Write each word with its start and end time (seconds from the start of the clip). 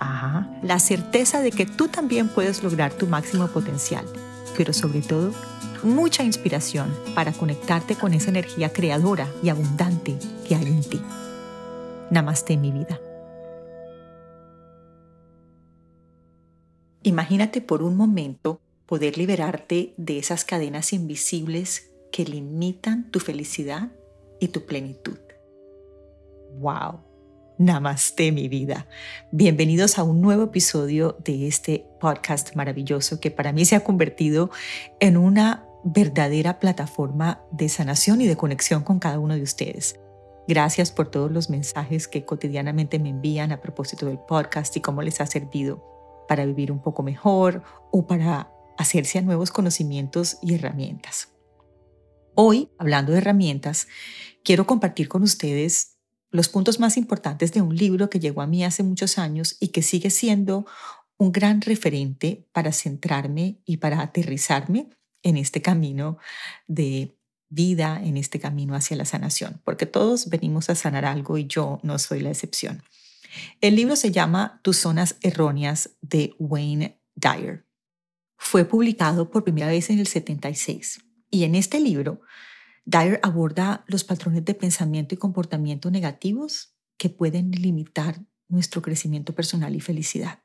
Ajá, 0.00 0.48
la 0.62 0.78
certeza 0.78 1.42
de 1.42 1.52
que 1.52 1.66
tú 1.66 1.88
también 1.88 2.28
puedes 2.28 2.62
lograr 2.62 2.90
tu 2.94 3.06
máximo 3.06 3.48
potencial, 3.48 4.06
pero 4.56 4.72
sobre 4.72 5.02
todo, 5.02 5.32
mucha 5.82 6.24
inspiración 6.24 6.90
para 7.14 7.32
conectarte 7.32 7.96
con 7.96 8.14
esa 8.14 8.30
energía 8.30 8.72
creadora 8.72 9.28
y 9.42 9.50
abundante 9.50 10.18
que 10.48 10.54
hay 10.54 10.64
en 10.64 10.80
ti. 10.80 11.02
Namaste 12.10 12.56
mi 12.56 12.72
vida. 12.72 12.98
Imagínate 17.02 17.60
por 17.60 17.82
un 17.82 17.96
momento 17.96 18.60
poder 18.86 19.18
liberarte 19.18 19.92
de 19.98 20.18
esas 20.18 20.46
cadenas 20.46 20.94
invisibles 20.94 21.90
que 22.10 22.24
limitan 22.24 23.10
tu 23.10 23.20
felicidad 23.20 23.92
y 24.40 24.48
tu 24.48 24.64
plenitud. 24.64 25.18
¡Wow! 26.58 27.09
Namaste 27.60 28.32
mi 28.32 28.48
vida. 28.48 28.86
Bienvenidos 29.32 29.98
a 29.98 30.02
un 30.02 30.22
nuevo 30.22 30.44
episodio 30.44 31.18
de 31.22 31.46
este 31.46 31.84
podcast 32.00 32.56
maravilloso 32.56 33.20
que 33.20 33.30
para 33.30 33.52
mí 33.52 33.66
se 33.66 33.76
ha 33.76 33.84
convertido 33.84 34.50
en 34.98 35.18
una 35.18 35.66
verdadera 35.84 36.58
plataforma 36.58 37.42
de 37.50 37.68
sanación 37.68 38.22
y 38.22 38.26
de 38.26 38.38
conexión 38.38 38.82
con 38.82 38.98
cada 38.98 39.18
uno 39.18 39.34
de 39.34 39.42
ustedes. 39.42 40.00
Gracias 40.48 40.90
por 40.90 41.10
todos 41.10 41.30
los 41.30 41.50
mensajes 41.50 42.08
que 42.08 42.24
cotidianamente 42.24 42.98
me 42.98 43.10
envían 43.10 43.52
a 43.52 43.60
propósito 43.60 44.06
del 44.06 44.20
podcast 44.20 44.74
y 44.78 44.80
cómo 44.80 45.02
les 45.02 45.20
ha 45.20 45.26
servido 45.26 45.84
para 46.28 46.46
vivir 46.46 46.72
un 46.72 46.80
poco 46.80 47.02
mejor 47.02 47.62
o 47.92 48.06
para 48.06 48.50
hacerse 48.78 49.18
a 49.18 49.22
nuevos 49.22 49.50
conocimientos 49.50 50.38
y 50.40 50.54
herramientas. 50.54 51.28
Hoy, 52.34 52.70
hablando 52.78 53.12
de 53.12 53.18
herramientas, 53.18 53.86
quiero 54.44 54.66
compartir 54.66 55.08
con 55.08 55.22
ustedes 55.22 55.99
los 56.30 56.48
puntos 56.48 56.78
más 56.78 56.96
importantes 56.96 57.52
de 57.52 57.60
un 57.60 57.76
libro 57.76 58.08
que 58.08 58.20
llegó 58.20 58.42
a 58.42 58.46
mí 58.46 58.64
hace 58.64 58.82
muchos 58.82 59.18
años 59.18 59.56
y 59.60 59.68
que 59.68 59.82
sigue 59.82 60.10
siendo 60.10 60.66
un 61.16 61.32
gran 61.32 61.60
referente 61.60 62.48
para 62.52 62.72
centrarme 62.72 63.60
y 63.64 63.78
para 63.78 64.00
aterrizarme 64.00 64.88
en 65.22 65.36
este 65.36 65.60
camino 65.60 66.18
de 66.66 67.16
vida, 67.50 68.00
en 68.02 68.16
este 68.16 68.38
camino 68.40 68.74
hacia 68.74 68.96
la 68.96 69.04
sanación, 69.04 69.60
porque 69.64 69.84
todos 69.84 70.30
venimos 70.30 70.70
a 70.70 70.74
sanar 70.74 71.04
algo 71.04 71.36
y 71.36 71.46
yo 71.46 71.80
no 71.82 71.98
soy 71.98 72.20
la 72.20 72.30
excepción. 72.30 72.82
El 73.60 73.76
libro 73.76 73.96
se 73.96 74.10
llama 74.10 74.60
Tus 74.62 74.78
zonas 74.78 75.16
erróneas 75.20 75.90
de 76.00 76.34
Wayne 76.38 77.00
Dyer. 77.14 77.66
Fue 78.38 78.64
publicado 78.64 79.30
por 79.30 79.44
primera 79.44 79.66
vez 79.66 79.90
en 79.90 79.98
el 79.98 80.06
76 80.06 81.00
y 81.30 81.44
en 81.44 81.54
este 81.54 81.80
libro 81.80 82.22
Dyer 82.84 83.20
aborda 83.22 83.84
los 83.86 84.04
patrones 84.04 84.44
de 84.44 84.54
pensamiento 84.54 85.14
y 85.14 85.18
comportamiento 85.18 85.90
negativos 85.90 86.74
que 86.96 87.08
pueden 87.08 87.50
limitar 87.50 88.20
nuestro 88.48 88.82
crecimiento 88.82 89.34
personal 89.34 89.74
y 89.74 89.80
felicidad. 89.80 90.40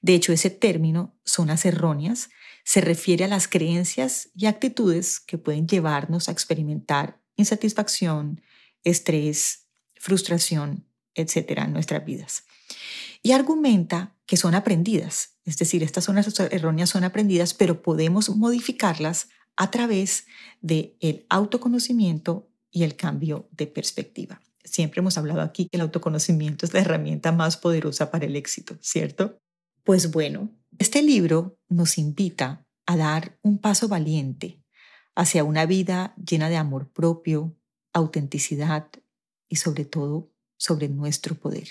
De 0.00 0.14
hecho, 0.14 0.32
ese 0.32 0.50
término, 0.50 1.18
zonas 1.24 1.64
erróneas, 1.64 2.30
se 2.64 2.80
refiere 2.80 3.24
a 3.24 3.28
las 3.28 3.48
creencias 3.48 4.30
y 4.34 4.46
actitudes 4.46 5.20
que 5.20 5.38
pueden 5.38 5.66
llevarnos 5.66 6.28
a 6.28 6.32
experimentar 6.32 7.20
insatisfacción, 7.36 8.40
estrés, 8.84 9.66
frustración, 9.96 10.86
etcétera, 11.14 11.64
en 11.64 11.72
nuestras 11.72 12.04
vidas. 12.04 12.44
Y 13.22 13.32
argumenta 13.32 14.14
que 14.26 14.36
son 14.36 14.54
aprendidas, 14.54 15.36
es 15.44 15.58
decir, 15.58 15.82
estas 15.82 16.04
zonas 16.04 16.38
erróneas 16.50 16.90
son 16.90 17.04
aprendidas, 17.04 17.54
pero 17.54 17.82
podemos 17.82 18.28
modificarlas 18.30 19.28
a 19.56 19.70
través 19.70 20.26
del 20.60 20.96
el 21.00 21.26
autoconocimiento 21.28 22.48
y 22.70 22.82
el 22.82 22.96
cambio 22.96 23.48
de 23.52 23.66
perspectiva. 23.66 24.42
Siempre 24.64 25.00
hemos 25.00 25.16
hablado 25.16 25.40
aquí 25.40 25.68
que 25.68 25.76
el 25.76 25.80
autoconocimiento 25.80 26.66
es 26.66 26.74
la 26.74 26.80
herramienta 26.80 27.32
más 27.32 27.56
poderosa 27.56 28.10
para 28.10 28.26
el 28.26 28.36
éxito, 28.36 28.76
¿cierto? 28.80 29.38
Pues 29.84 30.10
bueno, 30.10 30.50
este 30.78 31.02
libro 31.02 31.58
nos 31.68 31.96
invita 31.98 32.66
a 32.84 32.96
dar 32.96 33.38
un 33.42 33.58
paso 33.58 33.88
valiente 33.88 34.62
hacia 35.14 35.44
una 35.44 35.64
vida 35.64 36.14
llena 36.16 36.48
de 36.48 36.56
amor 36.56 36.92
propio, 36.92 37.56
autenticidad 37.92 38.88
y 39.48 39.56
sobre 39.56 39.84
todo 39.84 40.30
sobre 40.58 40.88
nuestro 40.88 41.34
poder. 41.36 41.68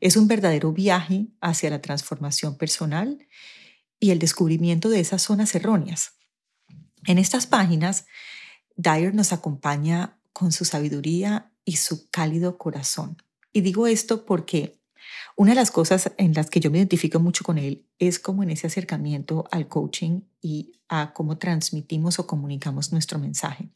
Es 0.00 0.16
un 0.16 0.28
verdadero 0.28 0.72
viaje 0.72 1.28
hacia 1.40 1.70
la 1.70 1.80
transformación 1.80 2.58
personal 2.58 3.26
y 4.00 4.10
el 4.10 4.18
descubrimiento 4.18 4.88
de 4.90 5.00
esas 5.00 5.22
zonas 5.22 5.54
erróneas 5.54 6.17
en 7.06 7.18
estas 7.18 7.46
páginas, 7.46 8.06
Dyer 8.76 9.14
nos 9.14 9.32
acompaña 9.32 10.18
con 10.32 10.52
su 10.52 10.64
sabiduría 10.64 11.50
y 11.64 11.76
su 11.76 12.08
cálido 12.10 12.58
corazón. 12.58 13.16
Y 13.52 13.60
digo 13.60 13.86
esto 13.86 14.24
porque 14.24 14.78
una 15.36 15.52
de 15.52 15.56
las 15.56 15.70
cosas 15.70 16.12
en 16.16 16.34
las 16.34 16.50
que 16.50 16.60
yo 16.60 16.70
me 16.70 16.78
identifico 16.78 17.20
mucho 17.20 17.44
con 17.44 17.58
él 17.58 17.86
es 17.98 18.18
como 18.18 18.42
en 18.42 18.50
ese 18.50 18.66
acercamiento 18.66 19.46
al 19.50 19.68
coaching 19.68 20.20
y 20.40 20.80
a 20.88 21.12
cómo 21.12 21.38
transmitimos 21.38 22.18
o 22.18 22.26
comunicamos 22.26 22.92
nuestro 22.92 23.18
mensaje. 23.18 23.68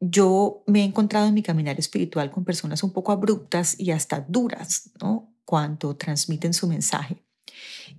Yo 0.00 0.62
me 0.66 0.80
he 0.80 0.84
encontrado 0.84 1.26
en 1.26 1.34
mi 1.34 1.42
caminar 1.42 1.78
espiritual 1.78 2.30
con 2.30 2.44
personas 2.44 2.82
un 2.82 2.92
poco 2.92 3.12
abruptas 3.12 3.78
y 3.78 3.90
hasta 3.90 4.20
duras, 4.20 4.90
¿no? 5.00 5.34
Cuando 5.44 5.96
transmiten 5.96 6.52
su 6.52 6.66
mensaje. 6.66 7.24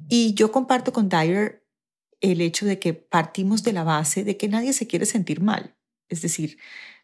Y 0.08 0.34
yo 0.34 0.52
comparto 0.52 0.94
con 0.94 1.09
Dyer 1.09 1.65
el 2.22 2.42
hecho 2.42 2.66
de 2.66 2.80
que 2.80 2.94
partimos 2.94 3.64
de 3.64 3.74
la 3.74 3.84
base 3.84 4.24
de 4.24 4.38
que 4.38 4.48
nadie 4.48 4.74
se 4.74 4.88
quiere 4.88 5.06
sentir 5.06 5.42
mal. 5.42 5.76
Es 6.09 6.22
decir, 6.22 6.58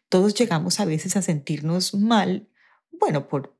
todos 0.08 0.34
llegamos 0.34 0.80
a 0.80 0.84
veces 0.84 1.16
a 1.16 1.22
sentirnos 1.22 1.94
mal, 1.94 2.48
bueno, 2.90 3.28
por, 3.28 3.56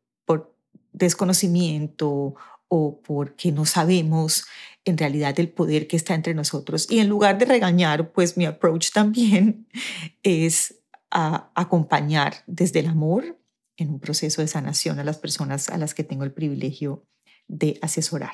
desconocimiento 0.95 2.35
o 2.69 3.01
porque 3.01 3.51
no 3.51 3.65
sabemos 3.65 4.45
en 4.85 4.99
realidad 4.99 5.39
el 5.41 5.49
poder 5.49 5.87
que 5.87 5.97
está 5.97 6.15
entre 6.15 6.35
nosotros. 6.35 6.87
Y 6.91 6.99
en 6.99 7.09
lugar 7.09 7.39
de 7.39 7.47
regañar, 7.47 8.13
pues 8.13 8.37
mi 8.37 8.45
approach 8.45 8.91
también 8.93 9.67
es 10.23 10.83
acompañar 11.11 12.45
desde 12.47 12.81
el 12.81 12.89
amor 12.89 13.39
en 13.77 13.91
un 13.91 14.01
proceso 14.01 14.43
de 14.43 14.49
sanación 14.49 14.99
a 14.99 15.05
las 15.05 15.19
personas 15.19 15.69
a 15.71 15.79
las 15.79 15.95
que 15.95 16.05
tengo 16.05 16.25
el 16.25 16.33
privilegio 16.33 17.07
de 17.49 17.79
asesorar. 17.83 18.33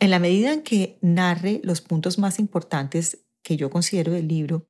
En 0.00 0.10
la 0.10 0.18
medida 0.18 0.54
en 0.54 0.62
que 0.62 0.98
narre 1.02 1.60
los 1.62 1.82
puntos 1.82 2.18
más 2.18 2.38
importantes 2.38 3.26
que 3.42 3.58
yo 3.58 3.68
considero 3.68 4.12
del 4.12 4.28
libro, 4.28 4.66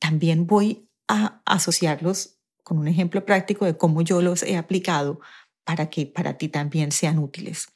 también 0.00 0.46
voy 0.46 0.88
a 1.08 1.42
asociarlos 1.44 2.38
con 2.64 2.78
un 2.78 2.88
ejemplo 2.88 3.26
práctico 3.26 3.66
de 3.66 3.76
cómo 3.76 4.00
yo 4.00 4.22
los 4.22 4.42
he 4.42 4.56
aplicado 4.56 5.20
para 5.64 5.90
que 5.90 6.06
para 6.06 6.38
ti 6.38 6.48
también 6.48 6.90
sean 6.90 7.18
útiles. 7.18 7.68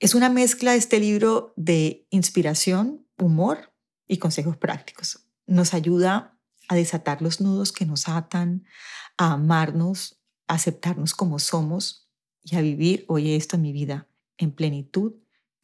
Es 0.00 0.16
una 0.16 0.28
mezcla 0.28 0.74
este 0.74 0.98
libro 0.98 1.54
de 1.56 2.08
inspiración, 2.10 3.06
humor 3.16 3.72
y 4.08 4.18
consejos 4.18 4.56
prácticos. 4.56 5.24
Nos 5.46 5.72
ayuda 5.72 6.36
a 6.66 6.74
desatar 6.74 7.22
los 7.22 7.40
nudos 7.40 7.70
que 7.70 7.86
nos 7.86 8.08
atan, 8.08 8.66
a 9.18 9.34
amarnos, 9.34 10.20
a 10.48 10.54
aceptarnos 10.54 11.14
como 11.14 11.38
somos 11.38 12.10
y 12.42 12.56
a 12.56 12.60
vivir, 12.60 13.04
oye 13.06 13.36
esto 13.36 13.56
mi 13.56 13.72
vida, 13.72 14.08
en 14.36 14.50
plenitud 14.50 15.14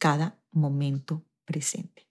cada 0.03 0.37
momento 0.51 1.23
presente. 1.45 2.09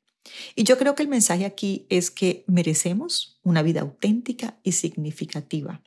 Y 0.54 0.64
yo 0.64 0.78
creo 0.78 0.94
que 0.94 1.02
el 1.02 1.10
mensaje 1.10 1.44
aquí 1.44 1.86
es 1.90 2.10
que 2.10 2.42
merecemos 2.46 3.38
una 3.42 3.60
vida 3.60 3.82
auténtica 3.82 4.58
y 4.62 4.72
significativa 4.72 5.82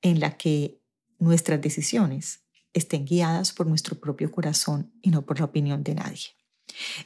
en 0.00 0.18
la 0.18 0.38
que 0.38 0.80
nuestras 1.18 1.60
decisiones 1.60 2.40
estén 2.72 3.04
guiadas 3.04 3.52
por 3.52 3.66
nuestro 3.66 4.00
propio 4.00 4.30
corazón 4.30 4.94
y 5.02 5.10
no 5.10 5.26
por 5.26 5.38
la 5.38 5.44
opinión 5.44 5.84
de 5.84 5.96
nadie. 5.96 6.28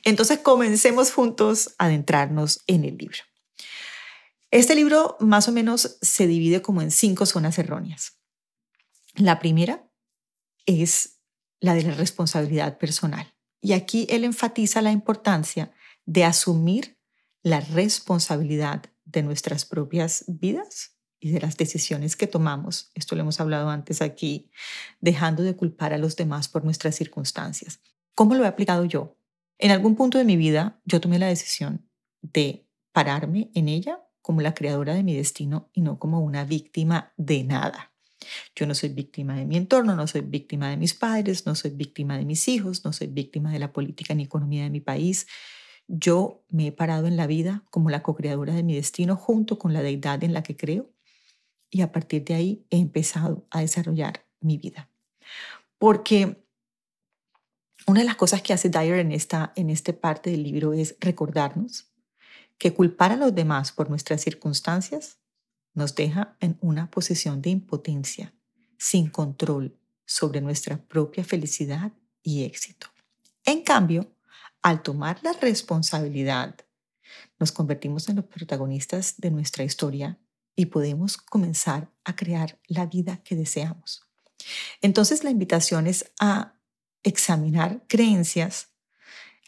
Entonces 0.05 0.39
comencemos 0.39 1.11
juntos 1.11 1.75
a 1.79 1.87
adentrarnos 1.87 2.61
en 2.69 2.85
el 2.85 2.99
libro. 2.99 3.19
Este 4.53 4.77
libro 4.77 5.17
más 5.19 5.49
o 5.49 5.53
menos 5.53 5.99
se 6.03 6.29
divide 6.29 6.63
como 6.63 6.83
en 6.83 6.93
cinco 6.93 7.27
zonas 7.27 7.59
erróneas. 7.59 8.21
La 9.17 9.41
primera 9.41 9.91
es 10.67 11.19
la 11.59 11.75
de 11.75 11.83
la 11.83 11.95
responsabilidad 11.95 12.79
personal. 12.79 13.35
Y 13.61 13.73
aquí 13.73 14.07
él 14.11 14.25
enfatiza 14.25 14.83
la 14.83 14.93
importancia 14.93 15.73
de 16.07 16.25
asumir 16.25 16.99
la 17.43 17.61
responsabilidad 17.61 18.85
de 19.05 19.23
nuestras 19.23 19.65
propias 19.65 20.25
vidas 20.27 20.97
y 21.19 21.31
de 21.31 21.41
las 21.41 21.57
decisiones 21.57 22.17
que 22.17 22.27
tomamos. 22.27 22.91
Esto 22.95 23.15
lo 23.15 23.23
hemos 23.23 23.41
hablado 23.41 23.69
antes 23.69 24.01
aquí, 24.01 24.51
dejando 25.01 25.43
de 25.43 25.55
culpar 25.55 25.93
a 25.93 25.99
los 25.99 26.17
demás 26.17 26.49
por 26.49 26.65
nuestras 26.65 26.95
circunstancias. 26.95 27.81
¿Cómo 28.15 28.35
lo 28.35 28.45
he 28.45 28.49
aplicado 28.49 28.85
yo? 28.85 29.17
En 29.59 29.71
algún 29.71 29.95
punto 29.95 30.17
de 30.17 30.25
mi 30.25 30.37
vida 30.37 30.81
yo 30.85 31.01
tomé 31.01 31.19
la 31.19 31.27
decisión 31.27 31.87
de 32.23 32.67
pararme 32.93 33.51
en 33.55 33.69
ella 33.69 34.01
como 34.23 34.41
la 34.41 34.55
creadora 34.55 34.95
de 34.95 35.03
mi 35.03 35.15
destino 35.15 35.71
y 35.73 35.83
no 35.83 35.99
como 35.99 36.21
una 36.21 36.45
víctima 36.45 37.13
de 37.17 37.45
nada. 37.45 37.90
Yo 38.55 38.67
no 38.67 38.75
soy 38.75 38.91
víctima 38.91 39.37
de 39.37 39.47
mi 39.47 39.57
entorno, 39.57 39.97
no 39.97 40.07
soy 40.07 40.21
víctima 40.23 40.71
de 40.71 40.77
mis 40.77 40.95
padres, 40.95 41.47
no 41.47 41.55
soy 41.55 41.71
víctima 41.71 42.19
de 42.19 42.25
mis 42.25 42.47
hijos, 42.49 42.85
no 42.85 42.93
soy 42.93 43.07
víctima 43.07 43.53
de 43.53 43.59
la 43.59 43.73
política 43.73 44.15
ni 44.15 44.25
economía 44.25 44.65
de 44.65 44.71
mi 44.71 44.81
país. 44.81 45.27
Yo 45.89 46.45
me 46.49 46.69
he 46.69 46.73
parado 46.73 47.07
en 47.07 47.17
la 47.17 47.27
vida 47.27 47.65
como 47.71 47.91
la 47.91 48.03
co-creadora 48.03 48.55
de 48.55 48.63
mi 48.63 48.75
destino 48.75 49.17
junto 49.17 49.59
con 49.59 49.73
la 49.73 49.83
deidad 49.83 50.23
en 50.23 50.33
la 50.33 50.43
que 50.43 50.57
creo 50.57 50.91
y 51.71 51.83
a 51.83 51.93
partir 51.93 52.25
de 52.25 52.35
ahí 52.35 52.67
he 52.71 52.79
empezado 52.79 53.47
a 53.51 53.61
desarrollar 53.61 54.27
mi 54.41 54.59
vida. 54.59 54.91
Porque 55.79 56.45
una 57.87 58.01
de 58.01 58.07
las 58.07 58.17
cosas 58.17 58.43
que 58.43 58.53
hace 58.53 58.69
Dyer 58.69 58.99
en 58.99 59.13
esta, 59.13 59.53
en 59.57 59.71
esta 59.71 59.93
parte 59.93 60.31
del 60.31 60.43
libro 60.43 60.73
es 60.73 60.97
recordarnos 61.01 61.91
que 62.59 62.75
culpar 62.75 63.13
a 63.13 63.17
los 63.17 63.35
demás 63.35 63.73
por 63.73 63.89
nuestras 63.89 64.21
circunstancias 64.21 65.20
nos 65.75 65.95
deja 65.95 66.37
en 66.41 66.59
una 66.61 66.91
posición 66.91 67.43
de 67.43 67.51
impotencia, 67.51 68.35
sin 68.79 69.09
control 69.09 69.77
sobre 70.05 70.41
nuestra 70.41 70.77
propia 70.77 71.25
felicidad 71.25 71.93
y 72.23 72.45
éxito. 72.45 72.89
En 73.45 73.63
cambio, 73.63 74.13
al 74.63 74.83
tomar 74.83 75.19
la 75.23 75.33
responsabilidad, 75.33 76.57
nos 77.39 77.53
convertimos 77.53 78.09
en 78.09 78.17
los 78.17 78.27
protagonistas 78.27 79.15
de 79.19 79.31
nuestra 79.31 79.65
historia 79.65 80.19
y 80.55 80.67
podemos 80.67 81.17
comenzar 81.17 81.91
a 82.05 82.15
crear 82.15 82.59
la 82.67 82.87
vida 82.87 83.23
que 83.23 83.37
deseamos. 83.37 84.03
Entonces 84.83 85.25
la 85.25 85.31
invitación 85.31 85.87
es 85.87 86.13
a 86.21 86.55
examinar 87.03 87.85
creencias 87.89 88.69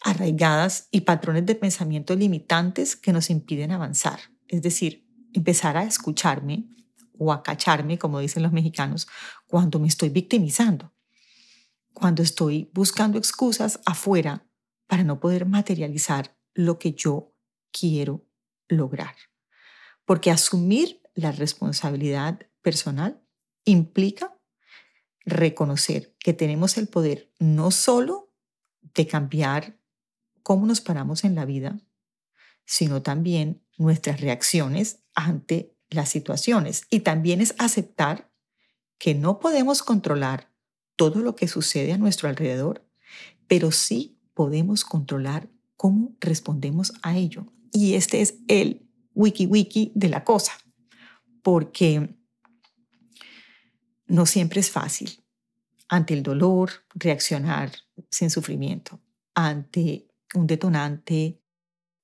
arraigadas 0.03 0.87
y 0.91 1.01
patrones 1.01 1.45
de 1.45 1.55
pensamiento 1.55 2.15
limitantes 2.15 2.95
que 2.95 3.13
nos 3.13 3.29
impiden 3.29 3.71
avanzar. 3.71 4.19
Es 4.47 4.61
decir, 4.61 5.02
empezar 5.33 5.77
a 5.77 5.83
escucharme 5.83 6.65
o 7.17 7.31
a 7.31 7.43
cacharme, 7.43 7.97
como 7.97 8.19
dicen 8.19 8.43
los 8.43 8.51
mexicanos, 8.51 9.07
cuando 9.47 9.79
me 9.79 9.87
estoy 9.87 10.09
victimizando, 10.09 10.93
cuando 11.93 12.23
estoy 12.23 12.69
buscando 12.73 13.17
excusas 13.17 13.79
afuera 13.85 14.45
para 14.87 15.03
no 15.03 15.19
poder 15.19 15.45
materializar 15.45 16.37
lo 16.53 16.79
que 16.79 16.93
yo 16.93 17.33
quiero 17.71 18.25
lograr. 18.67 19.15
Porque 20.05 20.31
asumir 20.31 21.01
la 21.15 21.31
responsabilidad 21.31 22.39
personal 22.61 23.21
implica 23.65 24.37
reconocer 25.25 26.15
que 26.19 26.33
tenemos 26.33 26.77
el 26.77 26.87
poder 26.87 27.31
no 27.39 27.71
solo 27.71 28.33
de 28.81 29.07
cambiar 29.07 29.79
cómo 30.41 30.65
nos 30.65 30.81
paramos 30.81 31.23
en 31.23 31.35
la 31.35 31.45
vida, 31.45 31.79
sino 32.65 33.01
también 33.01 33.65
nuestras 33.77 34.19
reacciones 34.21 35.02
ante 35.15 35.75
las 35.89 36.09
situaciones. 36.09 36.83
Y 36.89 37.01
también 37.01 37.41
es 37.41 37.55
aceptar 37.57 38.31
que 38.97 39.15
no 39.15 39.39
podemos 39.39 39.83
controlar 39.83 40.51
todo 40.95 41.21
lo 41.21 41.35
que 41.35 41.47
sucede 41.47 41.93
a 41.93 41.97
nuestro 41.97 42.29
alrededor, 42.29 42.87
pero 43.47 43.71
sí 43.71 44.17
podemos 44.33 44.85
controlar 44.85 45.49
cómo 45.75 46.15
respondemos 46.19 46.93
a 47.01 47.17
ello. 47.17 47.45
Y 47.71 47.95
este 47.95 48.21
es 48.21 48.35
el 48.47 48.87
wiki 49.13 49.45
wiki 49.45 49.91
de 49.95 50.09
la 50.09 50.23
cosa, 50.23 50.53
porque 51.41 52.15
no 54.05 54.25
siempre 54.25 54.59
es 54.61 54.69
fácil 54.69 55.23
ante 55.89 56.13
el 56.13 56.23
dolor 56.23 56.71
reaccionar 56.95 57.71
sin 58.09 58.29
sufrimiento, 58.29 58.99
ante 59.35 60.07
un 60.33 60.47
detonante 60.47 61.42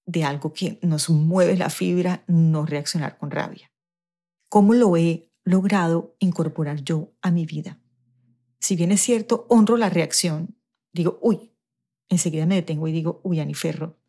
de 0.09 0.23
algo 0.23 0.53
que 0.53 0.79
nos 0.81 1.07
mueve 1.11 1.55
la 1.55 1.69
fibra, 1.69 2.23
no 2.25 2.65
reaccionar 2.65 3.19
con 3.19 3.29
rabia. 3.29 3.71
¿Cómo 4.49 4.73
lo 4.73 4.97
he 4.97 5.31
logrado 5.43 6.15
incorporar 6.17 6.83
yo 6.83 7.13
a 7.21 7.29
mi 7.29 7.45
vida? 7.45 7.79
Si 8.59 8.75
bien 8.75 8.91
es 8.91 9.01
cierto, 9.01 9.45
honro 9.49 9.77
la 9.77 9.89
reacción, 9.89 10.57
digo, 10.91 11.19
uy, 11.21 11.53
enseguida 12.09 12.47
me 12.47 12.55
detengo 12.55 12.87
y 12.87 12.91
digo, 12.91 13.21
uy, 13.23 13.39
Aniferro, 13.39 13.99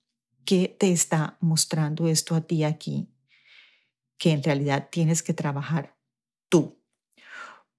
¿qué 0.46 0.74
te 0.80 0.90
está 0.90 1.36
mostrando 1.40 2.08
esto 2.08 2.34
a 2.34 2.40
ti 2.40 2.64
aquí? 2.64 3.12
Que 4.16 4.30
en 4.30 4.42
realidad 4.42 4.88
tienes 4.90 5.22
que 5.22 5.34
trabajar 5.34 5.98
tú. 6.48 6.82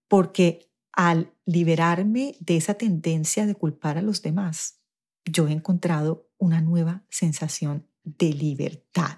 Porque 0.08 0.72
al 0.92 1.34
liberarme 1.46 2.36
de 2.40 2.58
esa 2.58 2.76
tendencia 2.76 3.48
de 3.48 3.56
culpar 3.56 3.98
a 3.98 4.04
los 4.04 4.22
demás, 4.22 4.80
yo 5.26 5.48
he 5.48 5.52
encontrado 5.52 6.30
una 6.38 6.62
nueva 6.62 7.04
sensación 7.10 7.91
de 8.04 8.34
libertad. 8.34 9.18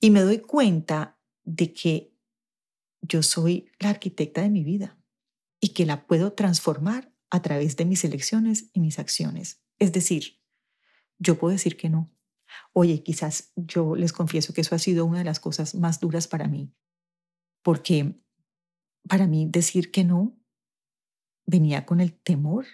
Y 0.00 0.10
me 0.10 0.20
doy 0.20 0.38
cuenta 0.38 1.18
de 1.44 1.72
que 1.72 2.14
yo 3.00 3.22
soy 3.22 3.70
la 3.78 3.90
arquitecta 3.90 4.42
de 4.42 4.50
mi 4.50 4.64
vida 4.64 4.98
y 5.60 5.70
que 5.70 5.86
la 5.86 6.06
puedo 6.06 6.32
transformar 6.32 7.12
a 7.30 7.42
través 7.42 7.76
de 7.76 7.84
mis 7.84 8.04
elecciones 8.04 8.70
y 8.72 8.80
mis 8.80 8.98
acciones. 8.98 9.62
Es 9.78 9.92
decir, 9.92 10.40
yo 11.18 11.38
puedo 11.38 11.52
decir 11.52 11.76
que 11.76 11.90
no. 11.90 12.12
Oye, 12.72 13.02
quizás 13.02 13.52
yo 13.56 13.94
les 13.94 14.12
confieso 14.12 14.54
que 14.54 14.62
eso 14.62 14.74
ha 14.74 14.78
sido 14.78 15.04
una 15.04 15.18
de 15.18 15.24
las 15.24 15.40
cosas 15.40 15.74
más 15.74 16.00
duras 16.00 16.28
para 16.28 16.48
mí, 16.48 16.72
porque 17.62 18.20
para 19.08 19.26
mí 19.26 19.46
decir 19.46 19.90
que 19.90 20.04
no 20.04 20.38
venía 21.46 21.86
con 21.86 22.00
el 22.00 22.14
temor 22.14 22.66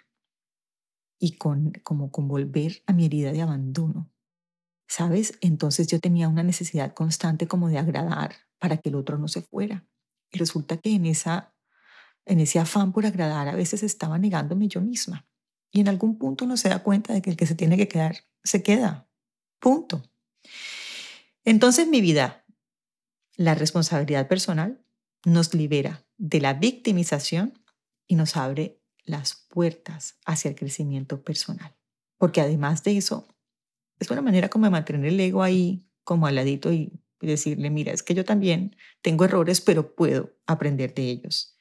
y 1.19 1.37
con 1.37 1.73
como 1.83 2.11
con 2.11 2.29
volver 2.29 2.83
a 2.87 2.93
mi 2.93 3.07
herida 3.07 3.33
de 3.33 3.43
abandono. 3.43 4.14
¿Sabes? 4.97 5.37
Entonces 5.41 5.89
yo 5.89 5.99
tenía 5.99 6.29
una 6.29 6.45
necesidad 6.45 6.95
constante 6.95 7.49
como 7.49 7.69
de 7.69 7.79
agradar 7.79 8.37
para 8.61 8.77
que 8.77 8.91
el 8.91 8.95
otro 8.95 9.19
no 9.19 9.27
se 9.27 9.43
fuera. 9.43 9.85
Y 10.31 10.39
resulta 10.39 10.77
que 10.77 10.95
en 10.95 11.07
esa 11.07 11.53
en 12.27 12.39
ese 12.39 12.61
afán 12.61 12.93
por 12.93 13.05
agradar 13.05 13.49
a 13.49 13.57
veces 13.57 13.83
estaba 13.83 14.19
negándome 14.19 14.69
yo 14.69 14.81
misma. 14.81 15.27
Y 15.73 15.81
en 15.81 15.89
algún 15.89 16.17
punto 16.17 16.45
uno 16.45 16.57
se 16.57 16.69
da 16.69 16.85
cuenta 16.85 17.13
de 17.13 17.23
que 17.23 17.31
el 17.31 17.37
que 17.37 17.47
se 17.47 17.57
tiene 17.57 17.77
que 17.77 17.89
quedar 17.89 18.19
se 18.45 18.63
queda. 18.63 19.09
Punto. 19.59 20.01
Entonces 21.45 21.89
mi 21.89 22.01
vida, 22.01 22.45
la 23.35 23.57
responsabilidad 23.57 24.29
personal 24.29 24.81
nos 25.25 25.55
libera 25.55 26.07
de 26.19 26.41
la 26.41 26.55
victimización 26.55 27.61
y 28.07 28.15
nos 28.15 28.37
abre 28.37 28.81
las 29.03 29.35
puertas 29.49 30.21
hacia 30.25 30.51
el 30.51 30.55
crecimiento 30.55 31.25
personal. 31.25 31.77
Porque 32.17 32.41
además 32.41 32.85
de 32.85 32.97
eso, 32.97 33.34
es 33.99 34.11
una 34.11 34.23
manera 34.23 34.49
como 34.49 34.67
de 34.67 34.71
mantener 34.71 35.07
el 35.07 35.21
ego 35.21 35.43
ahí 35.43 35.87
como 36.03 36.27
al 36.27 36.35
ladito 36.35 36.73
y 36.73 36.93
decirle, 37.21 37.71
mira, 37.71 37.93
es 37.93 38.03
que 38.03 38.15
yo 38.15 38.25
también 38.25 38.77
tengo 39.03 39.25
errores, 39.25 39.61
pero 39.61 39.95
puedo 39.95 40.37
aprender 40.47 40.95
de 40.95 41.11
ellos. 41.11 41.57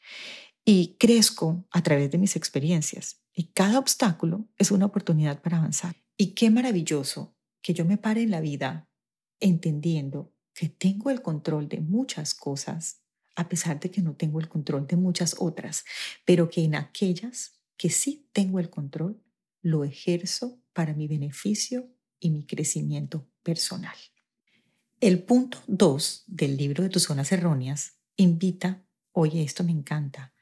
Y 0.66 0.98
crezco 1.00 1.66
a 1.72 1.82
través 1.84 2.12
de 2.12 2.18
mis 2.18 2.36
experiencias. 2.36 3.22
Y 3.34 3.52
cada 3.54 3.80
obstáculo 3.80 4.48
es 4.58 4.72
una 4.72 4.86
oportunidad 4.86 5.42
para 5.42 5.58
avanzar. 5.58 5.96
Y 6.18 6.34
qué 6.36 6.50
maravilloso 6.50 7.36
que 7.62 7.74
yo 7.74 7.86
me 7.86 7.98
pare 7.98 8.24
en 8.24 8.32
la 8.32 8.42
vida 8.42 8.90
entendiendo 9.40 10.34
que 10.54 10.70
tengo 10.70 11.10
el 11.10 11.22
control 11.22 11.68
de 11.68 11.82
muchas 11.82 12.34
cosas 12.34 13.04
a 13.36 13.50
pesar 13.50 13.80
de 13.80 13.90
que 13.90 14.02
no 14.02 14.16
tengo 14.16 14.40
el 14.40 14.48
control 14.48 14.88
de 14.88 14.96
muchas 14.96 15.36
otras, 15.40 15.86
pero 16.25 16.50
que 16.50 16.63
en 16.63 16.75
aquellas 16.75 17.60
que 17.78 17.90
sí 17.90 18.30
tengo 18.32 18.60
el 18.60 18.70
control, 18.70 19.22
lo 19.62 19.84
ejerzo 19.84 20.62
para 20.74 20.94
mi 20.94 21.08
beneficio 21.08 21.90
y 22.24 22.32
mi 22.32 22.46
crecimiento 22.46 23.27
personal. 23.44 23.96
El 25.00 25.24
punto 25.24 25.60
2 25.68 26.24
del 26.27 26.56
libro 26.58 26.82
de 26.82 26.89
tus 26.89 27.03
zonas 27.03 27.32
erróneas 27.32 27.98
invita, 28.15 28.86
oye, 29.12 29.44
esto 29.44 29.63
me 29.63 29.72
encanta, 29.72 30.34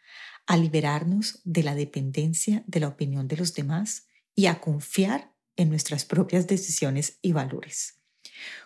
a 0.46 0.58
liberarnos 0.58 1.42
de 1.44 1.64
la 1.64 1.76
dependencia 1.76 2.64
de 2.68 2.80
la 2.80 2.88
opinión 2.88 3.28
de 3.28 3.38
los 3.38 3.54
demás 3.54 4.08
y 4.36 4.46
a 4.46 4.62
confiar 4.62 5.34
en 5.56 5.70
nuestras 5.70 6.06
propias 6.06 6.48
decisiones 6.48 7.18
y 7.22 7.34
valores. 7.34 8.02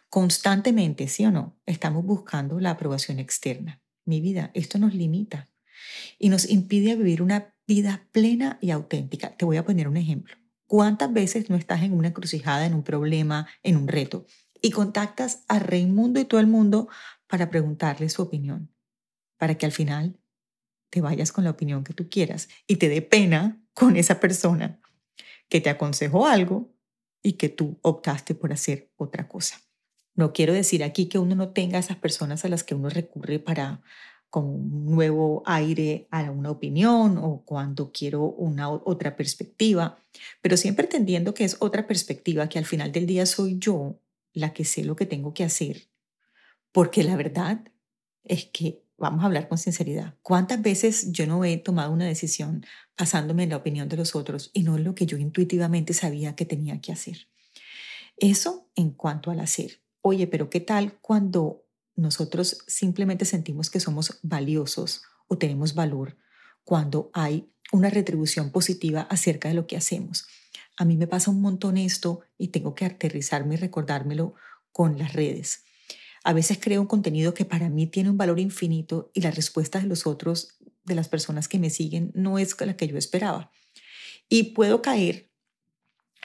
Constantemente, 0.09 1.07
sí 1.07 1.25
o 1.25 1.31
no, 1.31 1.57
estamos 1.65 2.03
buscando 2.05 2.59
la 2.59 2.71
aprobación 2.71 3.19
externa 3.19 3.81
mi 4.05 4.21
vida. 4.21 4.51
Esto 4.53 4.77
nos 4.77 4.93
limita 4.93 5.49
y 6.19 6.29
nos 6.29 6.49
impide 6.49 6.95
vivir 6.95 7.21
una 7.21 7.55
vida 7.67 8.07
plena 8.11 8.57
y 8.61 8.71
auténtica. 8.71 9.35
Te 9.35 9.45
voy 9.45 9.57
a 9.57 9.65
poner 9.65 9.87
un 9.87 9.97
ejemplo. 9.97 10.35
¿Cuántas 10.67 11.13
veces 11.13 11.49
no 11.49 11.55
estás 11.55 11.83
en 11.83 11.93
una 11.93 12.09
encrucijada, 12.09 12.65
en 12.65 12.73
un 12.73 12.83
problema, 12.83 13.47
en 13.63 13.77
un 13.77 13.87
reto 13.87 14.25
y 14.61 14.71
contactas 14.71 15.43
a 15.47 15.59
Raimundo 15.59 16.19
y 16.19 16.25
todo 16.25 16.39
el 16.39 16.47
mundo 16.47 16.87
para 17.27 17.49
preguntarle 17.49 18.09
su 18.09 18.21
opinión? 18.21 18.73
Para 19.37 19.55
que 19.55 19.65
al 19.65 19.71
final 19.71 20.19
te 20.89 21.01
vayas 21.01 21.31
con 21.31 21.43
la 21.43 21.51
opinión 21.51 21.83
que 21.83 21.93
tú 21.93 22.09
quieras 22.09 22.49
y 22.67 22.77
te 22.77 22.89
dé 22.89 23.01
pena 23.01 23.61
con 23.73 23.95
esa 23.97 24.19
persona 24.19 24.79
que 25.49 25.61
te 25.61 25.69
aconsejó 25.69 26.25
algo 26.25 26.73
y 27.21 27.33
que 27.33 27.49
tú 27.49 27.79
optaste 27.81 28.33
por 28.33 28.53
hacer 28.53 28.91
otra 28.95 29.27
cosa. 29.27 29.61
No 30.15 30.31
quiero 30.31 30.53
decir 30.53 30.83
aquí 30.83 31.07
que 31.07 31.19
uno 31.19 31.35
no 31.35 31.49
tenga 31.49 31.77
esas 31.77 31.97
personas 31.97 32.45
a 32.45 32.49
las 32.49 32.63
que 32.63 32.73
uno 32.73 32.89
recurre 32.89 33.39
para 33.39 33.81
como 34.35 34.51
un 34.51 34.85
nuevo 34.85 35.43
aire 35.45 36.09
a 36.11 36.29
una 36.29 36.51
opinión 36.51 37.17
o 37.17 37.43
cuando 37.45 37.93
quiero 37.93 38.25
una 38.25 38.69
otra 38.69 39.15
perspectiva, 39.15 39.97
pero 40.41 40.57
siempre 40.57 40.87
entendiendo 40.87 41.33
que 41.33 41.45
es 41.45 41.55
otra 41.61 41.87
perspectiva, 41.87 42.49
que 42.49 42.59
al 42.59 42.65
final 42.65 42.91
del 42.91 43.05
día 43.05 43.25
soy 43.27 43.57
yo 43.59 43.97
la 44.33 44.51
que 44.51 44.65
sé 44.65 44.83
lo 44.83 44.97
que 44.97 45.05
tengo 45.05 45.33
que 45.33 45.45
hacer, 45.45 45.87
porque 46.73 47.01
la 47.05 47.15
verdad 47.15 47.61
es 48.25 48.43
que 48.51 48.83
vamos 48.97 49.23
a 49.23 49.27
hablar 49.27 49.47
con 49.47 49.57
sinceridad. 49.57 50.15
¿Cuántas 50.21 50.61
veces 50.61 51.13
yo 51.13 51.25
no 51.27 51.45
he 51.45 51.55
tomado 51.55 51.93
una 51.93 52.03
decisión 52.03 52.65
basándome 52.97 53.43
en 53.43 53.51
la 53.51 53.57
opinión 53.57 53.87
de 53.87 53.95
los 53.95 54.17
otros 54.17 54.51
y 54.51 54.63
no 54.63 54.77
lo 54.77 54.95
que 54.95 55.05
yo 55.05 55.17
intuitivamente 55.17 55.93
sabía 55.93 56.35
que 56.35 56.43
tenía 56.43 56.81
que 56.81 56.91
hacer? 56.91 57.29
Eso 58.17 58.67
en 58.75 58.91
cuanto 58.91 59.31
al 59.31 59.39
hacer. 59.39 59.79
Oye, 60.01 60.27
pero 60.27 60.49
¿qué 60.49 60.59
tal 60.59 60.99
cuando 60.99 61.64
nosotros 61.95 62.63
simplemente 62.67 63.25
sentimos 63.25 63.69
que 63.69 63.79
somos 63.79 64.19
valiosos 64.21 65.03
o 65.27 65.37
tenemos 65.37 65.73
valor 65.73 66.17
cuando 66.63 67.09
hay 67.13 67.49
una 67.71 67.89
retribución 67.89 68.51
positiva 68.51 69.01
acerca 69.01 69.49
de 69.49 69.55
lo 69.55 69.67
que 69.67 69.77
hacemos? 69.77 70.27
A 70.77 70.85
mí 70.85 70.97
me 70.97 71.07
pasa 71.07 71.31
un 71.31 71.41
montón 71.41 71.77
esto 71.77 72.21
y 72.37 72.49
tengo 72.49 72.75
que 72.75 72.85
aterrizarme 72.85 73.55
y 73.55 73.57
recordármelo 73.57 74.35
con 74.71 74.97
las 74.97 75.13
redes. 75.13 75.63
A 76.23 76.33
veces 76.33 76.57
creo 76.59 76.81
un 76.81 76.87
contenido 76.87 77.33
que 77.33 77.45
para 77.45 77.69
mí 77.69 77.87
tiene 77.87 78.09
un 78.09 78.17
valor 78.17 78.39
infinito 78.39 79.11
y 79.13 79.21
la 79.21 79.31
respuesta 79.31 79.79
de 79.79 79.87
los 79.87 80.05
otros, 80.07 80.57
de 80.83 80.95
las 80.95 81.07
personas 81.07 81.47
que 81.47 81.59
me 81.59 81.69
siguen, 81.69 82.11
no 82.13 82.39
es 82.39 82.59
la 82.59 82.75
que 82.75 82.87
yo 82.87 82.97
esperaba. 82.97 83.51
Y 84.27 84.53
puedo 84.53 84.81
caer 84.81 85.29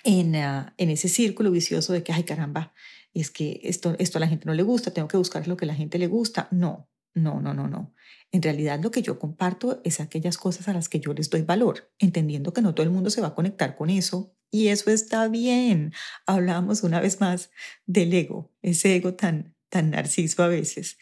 en, 0.02 0.34
ah, 0.36 0.74
en 0.78 0.90
ese 0.90 1.08
círculo 1.08 1.50
vicioso 1.50 1.92
de 1.92 2.02
que, 2.02 2.12
ay 2.12 2.24
caramba, 2.24 2.72
es 3.14 3.30
que 3.30 3.60
esto, 3.64 3.96
esto 3.98 4.18
a 4.18 4.20
la 4.20 4.28
gente 4.28 4.46
no 4.46 4.54
le 4.54 4.62
gusta, 4.62 4.92
tengo 4.92 5.08
que 5.08 5.16
buscar 5.16 5.46
lo 5.48 5.56
que 5.56 5.64
a 5.64 5.68
la 5.68 5.74
gente 5.74 5.98
le 5.98 6.06
gusta. 6.06 6.48
No, 6.50 6.88
no, 7.14 7.40
no, 7.40 7.54
no, 7.54 7.68
no. 7.68 7.94
En 8.32 8.42
realidad 8.42 8.80
lo 8.80 8.90
que 8.90 9.02
yo 9.02 9.18
comparto 9.18 9.80
es 9.84 10.00
aquellas 10.00 10.38
cosas 10.38 10.68
a 10.68 10.72
las 10.72 10.88
que 10.88 11.00
yo 11.00 11.12
les 11.12 11.30
doy 11.30 11.42
valor, 11.42 11.92
entendiendo 11.98 12.52
que 12.52 12.62
no 12.62 12.74
todo 12.74 12.84
el 12.84 12.92
mundo 12.92 13.10
se 13.10 13.20
va 13.20 13.28
a 13.28 13.34
conectar 13.34 13.76
con 13.76 13.90
eso 13.90 14.36
y 14.50 14.68
eso 14.68 14.90
está 14.90 15.28
bien. 15.28 15.92
Hablamos 16.26 16.82
una 16.82 17.00
vez 17.00 17.20
más 17.20 17.50
del 17.86 18.12
ego, 18.12 18.52
ese 18.62 18.94
ego 18.96 19.14
tan, 19.14 19.54
tan 19.68 19.90
narciso 19.90 20.42
a 20.42 20.48
veces. 20.48 20.98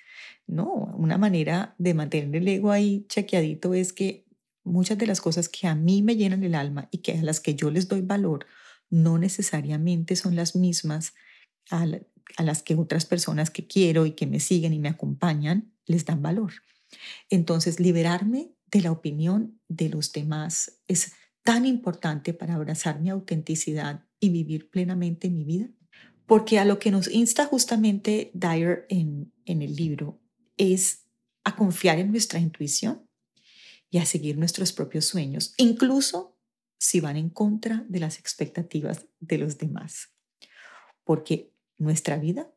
No, 0.46 0.66
una 0.96 1.18
manera 1.18 1.74
de 1.78 1.92
mantener 1.92 2.36
el 2.36 2.48
ego 2.48 2.70
ahí 2.70 3.04
chequeadito 3.08 3.74
es 3.74 3.92
que 3.92 4.26
muchas 4.64 4.96
de 4.96 5.06
las 5.06 5.20
cosas 5.20 5.48
que 5.48 5.66
a 5.66 5.74
mí 5.74 6.02
me 6.02 6.16
llenan 6.16 6.42
el 6.42 6.54
alma 6.54 6.88
y 6.90 6.98
que 6.98 7.12
a 7.12 7.22
las 7.22 7.40
que 7.40 7.54
yo 7.54 7.70
les 7.70 7.88
doy 7.88 8.00
valor 8.00 8.46
no 8.90 9.18
necesariamente 9.18 10.16
son 10.16 10.36
las 10.36 10.56
mismas 10.56 11.14
a, 11.70 11.86
las 12.42 12.62
que 12.62 12.74
otras 12.74 13.06
personas 13.06 13.50
que 13.50 13.66
quiero 13.66 14.06
y 14.06 14.12
que 14.12 14.26
me 14.26 14.40
siguen 14.40 14.72
y 14.72 14.78
me 14.78 14.88
acompañan 14.88 15.72
les 15.86 16.04
dan 16.04 16.22
valor. 16.22 16.52
Entonces, 17.30 17.80
liberarme 17.80 18.52
de 18.70 18.82
la 18.82 18.92
opinión 18.92 19.60
de 19.68 19.88
los 19.88 20.12
demás 20.12 20.80
es 20.88 21.12
tan 21.42 21.64
importante 21.64 22.34
para 22.34 22.54
abrazar 22.54 23.00
mi 23.00 23.10
autenticidad 23.10 24.04
y 24.20 24.30
vivir 24.30 24.70
plenamente 24.70 25.30
mi 25.30 25.44
vida 25.44 25.70
porque 26.28 26.58
a 26.58 26.66
lo 26.66 26.78
que 26.78 26.90
nos 26.90 27.08
insta 27.08 27.46
justamente 27.46 28.30
Dyer 28.34 28.84
en, 28.90 29.32
en 29.46 29.62
el 29.62 29.74
libro 29.74 30.20
es 30.58 31.06
a 31.42 31.56
confiar 31.56 31.98
en 31.98 32.10
nuestra 32.10 32.38
intuición 32.38 33.08
y 33.90 33.96
a 33.96 34.04
seguir 34.04 34.36
nuestros 34.36 34.74
propios 34.74 35.06
sueños, 35.06 35.54
incluso 35.56 36.38
si 36.78 37.00
van 37.00 37.16
en 37.16 37.30
contra 37.30 37.86
de 37.88 38.00
las 38.00 38.18
expectativas 38.18 39.06
de 39.20 39.38
los 39.38 39.56
demás. 39.56 40.10
Porque 41.02 41.54
nuestra 41.78 42.18
vida 42.18 42.52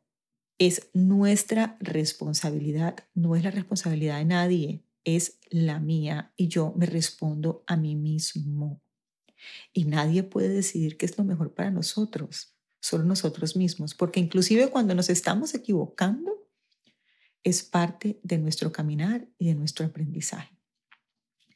es 0.58 0.90
nuestra 0.92 1.76
responsabilidad, 1.80 3.08
no 3.14 3.34
es 3.34 3.42
la 3.42 3.50
responsabilidad 3.50 4.18
de 4.18 4.24
nadie, 4.24 4.84
es 5.04 5.38
la 5.50 5.80
mía 5.80 6.32
y 6.36 6.48
yo 6.48 6.72
me 6.76 6.86
respondo 6.86 7.64
a 7.66 7.76
mí 7.76 7.96
mismo. 7.96 8.80
Y 9.72 9.84
nadie 9.86 10.22
puede 10.22 10.50
decidir 10.50 10.96
qué 10.96 11.06
es 11.06 11.18
lo 11.18 11.24
mejor 11.24 11.54
para 11.54 11.70
nosotros 11.70 12.52
solo 12.82 13.04
nosotros 13.04 13.56
mismos, 13.56 13.94
porque 13.94 14.18
inclusive 14.18 14.68
cuando 14.68 14.94
nos 14.94 15.08
estamos 15.08 15.54
equivocando, 15.54 16.50
es 17.44 17.62
parte 17.62 18.20
de 18.22 18.38
nuestro 18.38 18.72
caminar 18.72 19.28
y 19.38 19.46
de 19.46 19.54
nuestro 19.54 19.86
aprendizaje. 19.86 20.56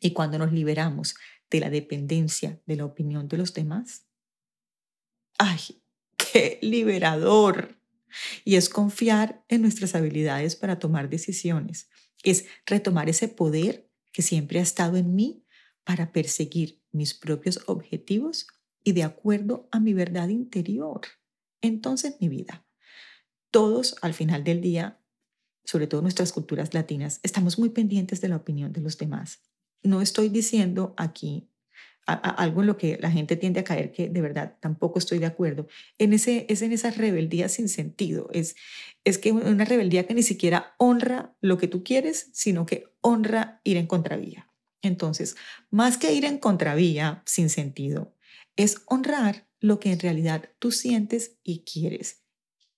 Y 0.01 0.13
cuando 0.13 0.39
nos 0.39 0.53
liberamos 0.53 1.17
de 1.51 1.61
la 1.61 1.71
dependencia 1.71 2.61
de 2.65 2.77
la 2.77 2.85
opinión 2.85 3.29
de 3.29 3.39
los 3.39 3.55
demás, 3.55 4.07
¡ay, 5.39 5.83
qué 6.37 6.59
liberador! 6.63 7.79
Y 8.45 8.57
es 8.57 8.69
confiar 8.69 9.45
en 9.49 9.63
nuestras 9.63 9.95
habilidades 9.95 10.57
para 10.57 10.79
tomar 10.79 11.11
decisiones, 11.11 11.89
es 12.23 12.47
retomar 12.65 13.09
ese 13.09 13.29
poder 13.29 13.91
que 14.13 14.23
siempre 14.23 14.59
ha 14.59 14.63
estado 14.63 14.97
en 14.97 15.15
mí 15.15 15.45
para 15.85 16.13
perseguir 16.13 16.83
mis 16.93 17.15
propios 17.15 17.61
objetivos 17.67 18.47
y 18.83 18.93
de 18.93 19.03
acuerdo 19.03 19.69
a 19.71 19.81
mi 19.81 19.93
verdad 19.93 20.29
interior. 20.29 21.03
Entonces, 21.61 22.17
mi 22.21 22.29
vida, 22.29 22.67
todos 23.51 23.97
al 24.01 24.15
final 24.15 24.45
del 24.45 24.61
día, 24.61 25.03
sobre 25.65 25.87
todo 25.87 26.01
nuestras 26.01 26.33
culturas 26.33 26.73
latinas, 26.73 27.21
estamos 27.23 27.59
muy 27.59 27.71
pendientes 27.71 28.21
de 28.21 28.29
la 28.29 28.37
opinión 28.37 28.73
de 28.73 28.81
los 28.81 28.97
demás. 28.97 29.43
No 29.83 30.01
estoy 30.01 30.29
diciendo 30.29 30.95
aquí 30.97 31.51
algo 32.07 32.61
en 32.61 32.69
lo 32.69 32.77
que 32.77 32.99
la 33.01 33.11
gente 33.11 33.37
tiende 33.37 33.61
a 33.61 33.65
caer 33.65 33.93
que 33.93 34.09
de 34.09 34.21
verdad 34.21 34.57
tampoco 34.61 34.99
estoy 34.99 35.19
de 35.19 35.27
acuerdo. 35.27 35.67
En 35.99 36.13
ese, 36.13 36.47
es 36.49 36.63
en 36.63 36.73
esa 36.73 36.91
rebeldía 36.91 37.49
sin 37.49 37.69
sentido. 37.69 38.29
Es, 38.33 38.57
es 39.05 39.19
que 39.19 39.33
una 39.33 39.65
rebeldía 39.65 40.07
que 40.07 40.15
ni 40.15 40.23
siquiera 40.23 40.75
honra 40.79 41.35
lo 41.41 41.59
que 41.59 41.69
tú 41.69 41.83
quieres, 41.83 42.31
sino 42.33 42.65
que 42.65 42.85
honra 43.01 43.61
ir 43.65 43.77
en 43.77 43.87
contravía. 43.87 44.51
Entonces, 44.83 45.37
más 45.71 45.99
que 45.99 46.13
ir 46.13 46.25
en 46.25 46.39
contravía 46.39 47.23
sin 47.27 47.51
sentido, 47.51 48.15
es 48.55 48.83
honrar 48.87 49.49
lo 49.61 49.81
que 49.81 49.93
en 49.93 50.01
realidad 50.01 50.51
tú 50.59 50.71
sientes 50.71 51.39
y 51.43 51.65
quieres 51.65 52.23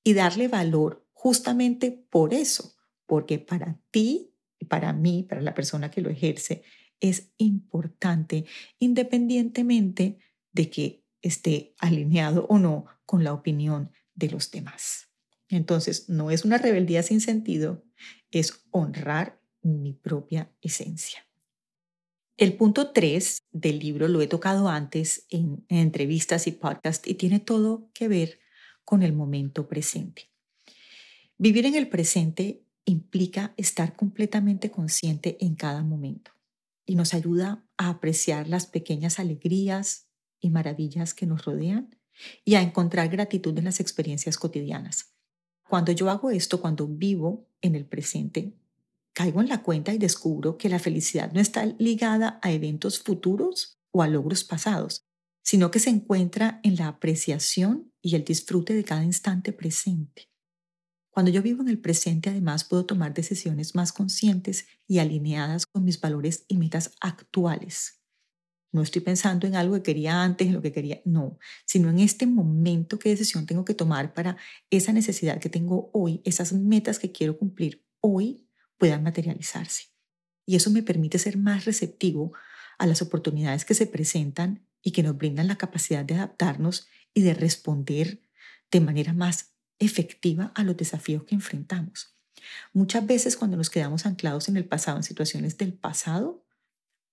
y 0.02 0.14
darle 0.14 0.48
valor 0.48 1.06
justamente 1.12 1.90
por 1.90 2.32
eso, 2.32 2.76
porque 3.04 3.38
para 3.38 3.78
ti, 3.90 4.32
para 4.68 4.92
mí, 4.92 5.22
para 5.28 5.42
la 5.42 5.54
persona 5.54 5.90
que 5.90 6.00
lo 6.00 6.08
ejerce, 6.08 6.62
es 7.00 7.30
importante 7.36 8.44
independientemente 8.78 10.18
de 10.52 10.70
que 10.70 11.04
esté 11.22 11.74
alineado 11.78 12.46
o 12.48 12.58
no 12.58 12.86
con 13.06 13.24
la 13.24 13.32
opinión 13.32 13.92
de 14.14 14.30
los 14.30 14.50
demás. 14.50 15.08
Entonces, 15.48 16.08
no 16.08 16.30
es 16.30 16.44
una 16.44 16.58
rebeldía 16.58 17.02
sin 17.02 17.20
sentido, 17.20 17.84
es 18.30 18.64
honrar 18.70 19.40
mi 19.62 19.92
propia 19.92 20.52
esencia. 20.60 21.26
El 22.36 22.56
punto 22.56 22.92
3 22.92 23.42
del 23.50 23.78
libro 23.80 24.06
lo 24.06 24.20
he 24.20 24.28
tocado 24.28 24.68
antes 24.68 25.26
en, 25.30 25.64
entrevistas 25.68 26.46
y 26.46 26.52
podcasts 26.52 27.08
y 27.08 27.14
tiene 27.14 27.40
todo 27.40 27.90
que 27.94 28.06
ver 28.06 28.38
con 28.84 29.02
el 29.02 29.12
momento 29.12 29.68
presente. 29.68 30.30
Vivir 31.36 31.66
en 31.66 31.74
el 31.74 31.88
presente 31.88 32.62
implica 32.84 33.54
estar 33.56 33.96
completamente 33.96 34.70
consciente 34.70 35.36
en 35.40 35.56
cada 35.56 35.82
momento 35.82 36.37
y 36.88 36.94
nos 36.94 37.12
ayuda 37.12 37.62
a 37.76 37.90
apreciar 37.90 38.48
las 38.48 38.66
pequeñas 38.66 39.18
alegrías 39.18 40.08
y 40.40 40.48
maravillas 40.48 41.12
que 41.12 41.26
nos 41.26 41.44
rodean 41.44 41.94
y 42.46 42.54
a 42.54 42.62
encontrar 42.62 43.10
gratitud 43.10 43.56
en 43.58 43.66
las 43.66 43.78
experiencias 43.78 44.38
cotidianas. 44.38 45.12
Cuando 45.68 45.92
yo 45.92 46.08
hago 46.08 46.30
esto, 46.30 46.62
cuando 46.62 46.88
vivo 46.88 47.46
en 47.60 47.74
el 47.74 47.84
presente, 47.84 48.54
caigo 49.12 49.42
en 49.42 49.50
la 49.50 49.62
cuenta 49.62 49.92
y 49.92 49.98
descubro 49.98 50.56
que 50.56 50.70
la 50.70 50.78
felicidad 50.78 51.30
no 51.30 51.40
está 51.40 51.66
ligada 51.66 52.40
a 52.42 52.52
eventos 52.52 53.00
futuros 53.00 53.78
o 53.90 54.02
a 54.02 54.08
logros 54.08 54.42
pasados, 54.42 55.04
sino 55.42 55.70
que 55.70 55.80
se 55.80 55.90
encuentra 55.90 56.58
en 56.62 56.76
la 56.76 56.88
apreciación 56.88 57.92
y 58.00 58.16
el 58.16 58.24
disfrute 58.24 58.72
de 58.72 58.84
cada 58.84 59.04
instante 59.04 59.52
presente. 59.52 60.30
Cuando 61.18 61.32
yo 61.32 61.42
vivo 61.42 61.62
en 61.62 61.68
el 61.68 61.80
presente, 61.80 62.30
además, 62.30 62.62
puedo 62.62 62.86
tomar 62.86 63.12
decisiones 63.12 63.74
más 63.74 63.92
conscientes 63.92 64.68
y 64.86 65.00
alineadas 65.00 65.66
con 65.66 65.82
mis 65.82 66.00
valores 66.00 66.44
y 66.46 66.56
metas 66.56 66.92
actuales. 67.00 68.04
No 68.70 68.82
estoy 68.82 69.02
pensando 69.02 69.44
en 69.48 69.56
algo 69.56 69.74
que 69.74 69.82
quería 69.82 70.22
antes, 70.22 70.46
en 70.46 70.52
lo 70.52 70.62
que 70.62 70.70
quería, 70.70 71.02
no, 71.04 71.40
sino 71.66 71.90
en 71.90 71.98
este 71.98 72.28
momento 72.28 73.00
qué 73.00 73.08
decisión 73.08 73.46
tengo 73.46 73.64
que 73.64 73.74
tomar 73.74 74.14
para 74.14 74.36
esa 74.70 74.92
necesidad 74.92 75.40
que 75.40 75.48
tengo 75.48 75.90
hoy, 75.92 76.22
esas 76.24 76.52
metas 76.52 77.00
que 77.00 77.10
quiero 77.10 77.36
cumplir 77.36 77.84
hoy 77.98 78.46
puedan 78.76 79.02
materializarse. 79.02 79.86
Y 80.46 80.54
eso 80.54 80.70
me 80.70 80.84
permite 80.84 81.18
ser 81.18 81.36
más 81.36 81.64
receptivo 81.64 82.32
a 82.78 82.86
las 82.86 83.02
oportunidades 83.02 83.64
que 83.64 83.74
se 83.74 83.86
presentan 83.86 84.68
y 84.82 84.92
que 84.92 85.02
nos 85.02 85.18
brindan 85.18 85.48
la 85.48 85.58
capacidad 85.58 86.04
de 86.04 86.14
adaptarnos 86.14 86.86
y 87.12 87.22
de 87.22 87.34
responder 87.34 88.20
de 88.70 88.80
manera 88.80 89.14
más 89.14 89.57
efectiva 89.78 90.52
a 90.54 90.64
los 90.64 90.76
desafíos 90.76 91.24
que 91.24 91.34
enfrentamos. 91.34 92.14
Muchas 92.72 93.06
veces 93.06 93.36
cuando 93.36 93.56
nos 93.56 93.70
quedamos 93.70 94.06
anclados 94.06 94.48
en 94.48 94.56
el 94.56 94.64
pasado, 94.64 94.96
en 94.96 95.02
situaciones 95.02 95.58
del 95.58 95.72
pasado, 95.72 96.44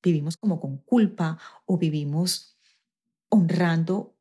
vivimos 0.03 0.37
como 0.37 0.59
con 0.59 0.77
culpa 0.77 1.39
o 1.65 1.77
vivimos 1.77 2.57
honrando 3.29 4.15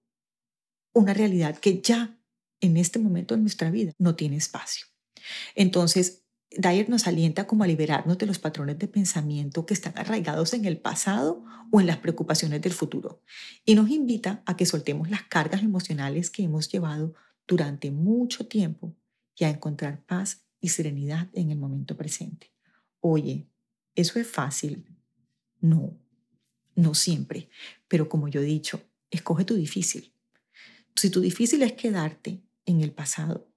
una 0.92 1.14
realidad 1.14 1.58
que 1.58 1.80
ya 1.82 2.18
en 2.60 2.76
este 2.76 2.98
momento 2.98 3.34
de 3.34 3.42
nuestra 3.42 3.70
vida 3.70 3.92
no 3.98 4.14
tiene 4.14 4.36
espacio. 4.36 4.86
Entonces, 5.54 6.22
Dyer 6.56 6.88
nos 6.88 7.06
alienta 7.06 7.46
como 7.46 7.64
a 7.64 7.66
liberarnos 7.66 8.16
de 8.18 8.26
los 8.26 8.38
patrones 8.38 8.78
de 8.78 8.86
pensamiento 8.86 9.66
que 9.66 9.74
están 9.74 9.98
arraigados 9.98 10.54
en 10.54 10.64
el 10.64 10.78
pasado 10.78 11.44
o 11.72 11.80
en 11.80 11.86
las 11.86 11.98
preocupaciones 11.98 12.62
del 12.62 12.72
futuro 12.72 13.22
y 13.64 13.74
nos 13.74 13.90
invita 13.90 14.42
a 14.46 14.56
que 14.56 14.66
soltemos 14.66 15.10
las 15.10 15.22
cargas 15.24 15.62
emocionales 15.62 16.30
que 16.30 16.44
hemos 16.44 16.68
llevado 16.68 17.14
durante 17.46 17.90
mucho 17.90 18.46
tiempo 18.46 18.94
y 19.36 19.44
a 19.44 19.50
encontrar 19.50 20.04
paz 20.04 20.44
y 20.60 20.68
serenidad 20.68 21.28
en 21.34 21.50
el 21.50 21.58
momento 21.58 21.96
presente. 21.96 22.52
Oye, 23.00 23.46
¿eso 23.94 24.18
es 24.18 24.26
fácil? 24.26 24.86
No, 25.60 25.98
no 26.74 26.94
siempre, 26.94 27.48
pero 27.88 28.08
como 28.08 28.28
yo 28.28 28.40
he 28.40 28.44
dicho, 28.44 28.82
escoge 29.10 29.44
tu 29.44 29.54
difícil. 29.54 30.12
Si 30.96 31.10
tu 31.10 31.20
difícil 31.20 31.62
es 31.62 31.72
quedarte 31.72 32.42
en 32.66 32.80
el 32.80 32.92
pasado, 32.92 33.48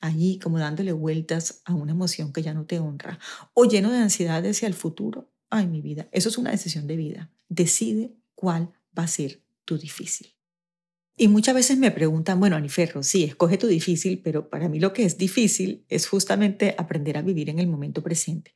allí 0.00 0.38
como 0.38 0.58
dándole 0.58 0.92
vueltas 0.92 1.62
a 1.64 1.74
una 1.74 1.92
emoción 1.92 2.32
que 2.32 2.42
ya 2.42 2.54
no 2.54 2.66
te 2.66 2.78
honra, 2.78 3.18
o 3.54 3.64
lleno 3.64 3.90
de 3.90 3.98
ansiedad 3.98 4.44
hacia 4.46 4.68
el 4.68 4.74
futuro, 4.74 5.32
ay 5.50 5.66
mi 5.66 5.80
vida, 5.80 6.08
eso 6.12 6.28
es 6.28 6.38
una 6.38 6.50
decisión 6.50 6.86
de 6.86 6.96
vida. 6.96 7.30
Decide 7.48 8.14
cuál 8.34 8.72
va 8.96 9.04
a 9.04 9.08
ser 9.08 9.42
tu 9.64 9.78
difícil. 9.78 10.35
Y 11.18 11.28
muchas 11.28 11.54
veces 11.54 11.78
me 11.78 11.90
preguntan, 11.90 12.38
bueno, 12.38 12.56
Aniferro, 12.56 13.02
sí, 13.02 13.24
escoge 13.24 13.56
tu 13.56 13.66
difícil, 13.66 14.20
pero 14.22 14.50
para 14.50 14.68
mí 14.68 14.78
lo 14.78 14.92
que 14.92 15.04
es 15.04 15.16
difícil 15.16 15.86
es 15.88 16.06
justamente 16.06 16.74
aprender 16.76 17.16
a 17.16 17.22
vivir 17.22 17.48
en 17.48 17.58
el 17.58 17.68
momento 17.68 18.02
presente. 18.02 18.54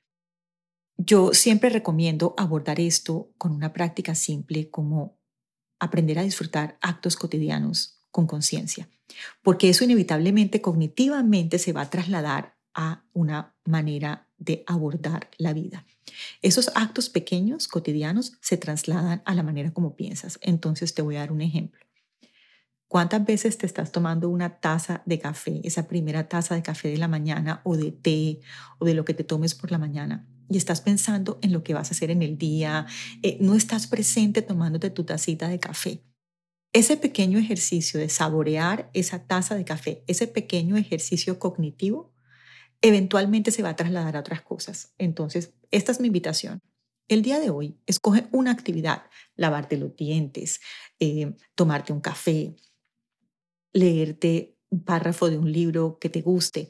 Yo 0.99 1.33
siempre 1.33 1.71
recomiendo 1.71 2.35
abordar 2.37 2.79
esto 2.79 3.33
con 3.39 3.53
una 3.53 3.73
práctica 3.73 4.15
simple 4.15 4.69
como 4.69 5.19
aprender 5.79 6.19
a 6.19 6.23
disfrutar 6.23 6.77
actos 6.83 7.17
cotidianos 7.17 8.03
con 8.11 8.27
conciencia, 8.27 8.91
porque 9.41 9.71
eso 9.71 9.85
inevitablemente 9.85 10.61
cognitivamente 10.61 11.59
se 11.59 11.73
va 11.73 11.83
a 11.83 11.91
trasladar 11.91 12.59
a 12.75 13.05
una 13.15 13.57
manera 13.65 14.29
de 14.37 14.65
abordar 14.67 15.31
la 15.39 15.55
vida. 15.55 15.87
Esos 16.43 16.71
actos 16.75 17.09
pequeños, 17.09 17.69
cotidianos, 17.69 18.37
se 18.43 18.59
trasladan 18.59 19.23
a 19.25 19.35
la 19.35 19.43
manera 19.43 19.73
como 19.73 19.97
piensas. 19.97 20.39
Entonces 20.43 20.93
te 20.93 21.01
voy 21.01 21.17
a 21.17 21.21
dar 21.21 21.33
un 21.33 21.41
ejemplo. 21.41 21.90
¿Cuántas 22.91 23.25
veces 23.25 23.57
te 23.57 23.67
estás 23.67 23.93
tomando 23.93 24.29
una 24.29 24.59
taza 24.59 25.05
de 25.07 25.21
café, 25.21 25.61
esa 25.63 25.87
primera 25.87 26.29
taza 26.29 26.57
de 26.57 26.63
café 26.63 26.89
de 26.89 26.97
la 26.97 27.07
mañana 27.07 27.61
o 27.63 27.77
de 27.77 27.93
té 27.93 28.41
o 28.81 28.85
de 28.85 28.95
lo 28.95 29.05
que 29.05 29.15
te 29.15 29.23
tomes 29.23 29.55
por 29.55 29.71
la 29.71 29.79
mañana? 29.79 30.27
Y 30.49 30.57
estás 30.57 30.81
pensando 30.81 31.39
en 31.41 31.53
lo 31.53 31.63
que 31.63 31.73
vas 31.73 31.89
a 31.89 31.93
hacer 31.93 32.11
en 32.11 32.21
el 32.23 32.37
día, 32.37 32.87
eh, 33.23 33.39
no 33.41 33.55
estás 33.55 33.87
presente 33.87 34.43
tomándote 34.43 34.91
tu 34.91 35.05
tacita 35.05 35.47
de 35.47 35.61
café. 35.61 36.03
Ese 36.73 36.97
pequeño 36.97 37.39
ejercicio 37.39 38.01
de 38.01 38.09
saborear 38.09 38.91
esa 38.93 39.25
taza 39.25 39.55
de 39.55 39.65
café, 39.65 40.03
ese 40.09 40.27
pequeño 40.27 40.77
ejercicio 40.77 41.39
cognitivo, 41.39 42.13
eventualmente 42.83 43.53
se 43.53 43.63
va 43.63 43.69
a 43.69 43.77
trasladar 43.77 44.17
a 44.17 44.21
otras 44.21 44.43
cosas. 44.43 44.95
Entonces, 44.99 45.55
esta 45.71 45.93
es 45.93 46.01
mi 46.01 46.09
invitación. 46.09 46.59
El 47.07 47.23
día 47.23 47.39
de 47.39 47.51
hoy, 47.51 47.79
escoge 47.87 48.27
una 48.33 48.51
actividad, 48.51 49.05
lavarte 49.37 49.77
los 49.77 49.95
dientes, 49.95 50.61
eh, 50.99 51.37
tomarte 51.55 51.93
un 51.93 52.01
café, 52.01 52.57
leerte 53.73 54.57
un 54.71 54.85
párrafo 54.85 55.31
de 55.31 55.39
un 55.39 55.53
libro 55.53 55.99
que 55.99 56.09
te 56.09 56.23
guste. 56.23 56.69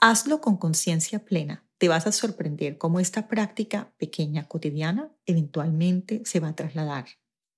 Hazlo 0.00 0.40
con 0.40 0.56
conciencia 0.56 1.24
plena. 1.24 1.64
Te 1.78 1.88
vas 1.88 2.06
a 2.06 2.12
sorprender 2.12 2.78
cómo 2.78 3.00
esta 3.00 3.28
práctica 3.28 3.92
pequeña, 3.98 4.48
cotidiana, 4.48 5.12
eventualmente 5.26 6.22
se 6.24 6.40
va 6.40 6.48
a 6.48 6.56
trasladar 6.56 7.06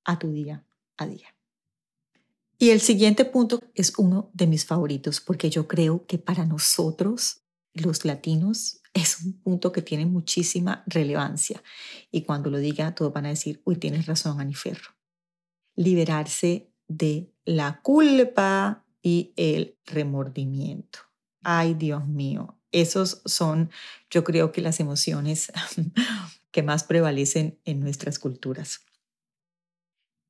a 0.05 0.19
tu 0.19 0.33
día 0.33 0.65
a 0.97 1.07
día. 1.07 1.35
Y 2.59 2.71
el 2.71 2.81
siguiente 2.81 3.25
punto 3.25 3.61
es 3.75 3.93
uno 3.99 4.31
de 4.35 4.49
mis 4.49 4.65
favoritos 4.65 5.21
porque 5.21 5.49
yo 5.49 5.69
creo 5.69 6.05
que 6.07 6.19
para 6.19 6.45
nosotros, 6.45 7.43
los 7.73 8.05
latinos, 8.05 8.81
es 8.95 9.21
un 9.23 9.35
punto 9.35 9.71
que 9.71 9.83
tiene 9.83 10.07
muchísima 10.07 10.83
relevancia. 10.87 11.63
Y 12.11 12.23
cuando 12.23 12.51
lo 12.51 12.59
diga, 12.59 12.95
todos 12.97 13.13
van 13.13 13.27
a 13.27 13.31
decir, 13.31 13.63
uy, 13.65 13.77
tienes 13.77 14.07
razón, 14.07 14.41
Aniferro. 14.41 14.97
Liberarse 15.77 16.73
de 16.89 17.33
la 17.49 17.81
culpa 17.81 18.85
y 19.01 19.33
el 19.37 19.79
remordimiento. 19.87 20.99
Ay, 21.43 21.73
Dios 21.73 22.07
mío, 22.07 22.59
esos 22.73 23.23
son, 23.25 23.71
yo 24.11 24.23
creo 24.23 24.53
que 24.53 24.61
las 24.61 24.81
emociones 24.81 25.51
que 26.51 26.63
más 26.63 26.85
prevalecen 26.85 27.59
en 27.65 27.81
nuestras 27.81 28.19
culturas. 28.19 28.81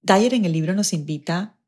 Dyer 0.01 0.33
en 0.33 0.45
el 0.45 0.53
libro 0.53 0.75
nos 0.75 0.93
invita 0.93 1.59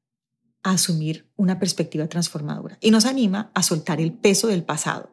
a 0.62 0.70
asumir 0.70 1.28
una 1.34 1.58
perspectiva 1.58 2.06
transformadora 2.06 2.78
y 2.80 2.92
nos 2.92 3.04
anima 3.04 3.50
a 3.52 3.64
soltar 3.64 4.00
el 4.00 4.12
peso 4.12 4.46
del 4.46 4.62
pasado. 4.62 5.12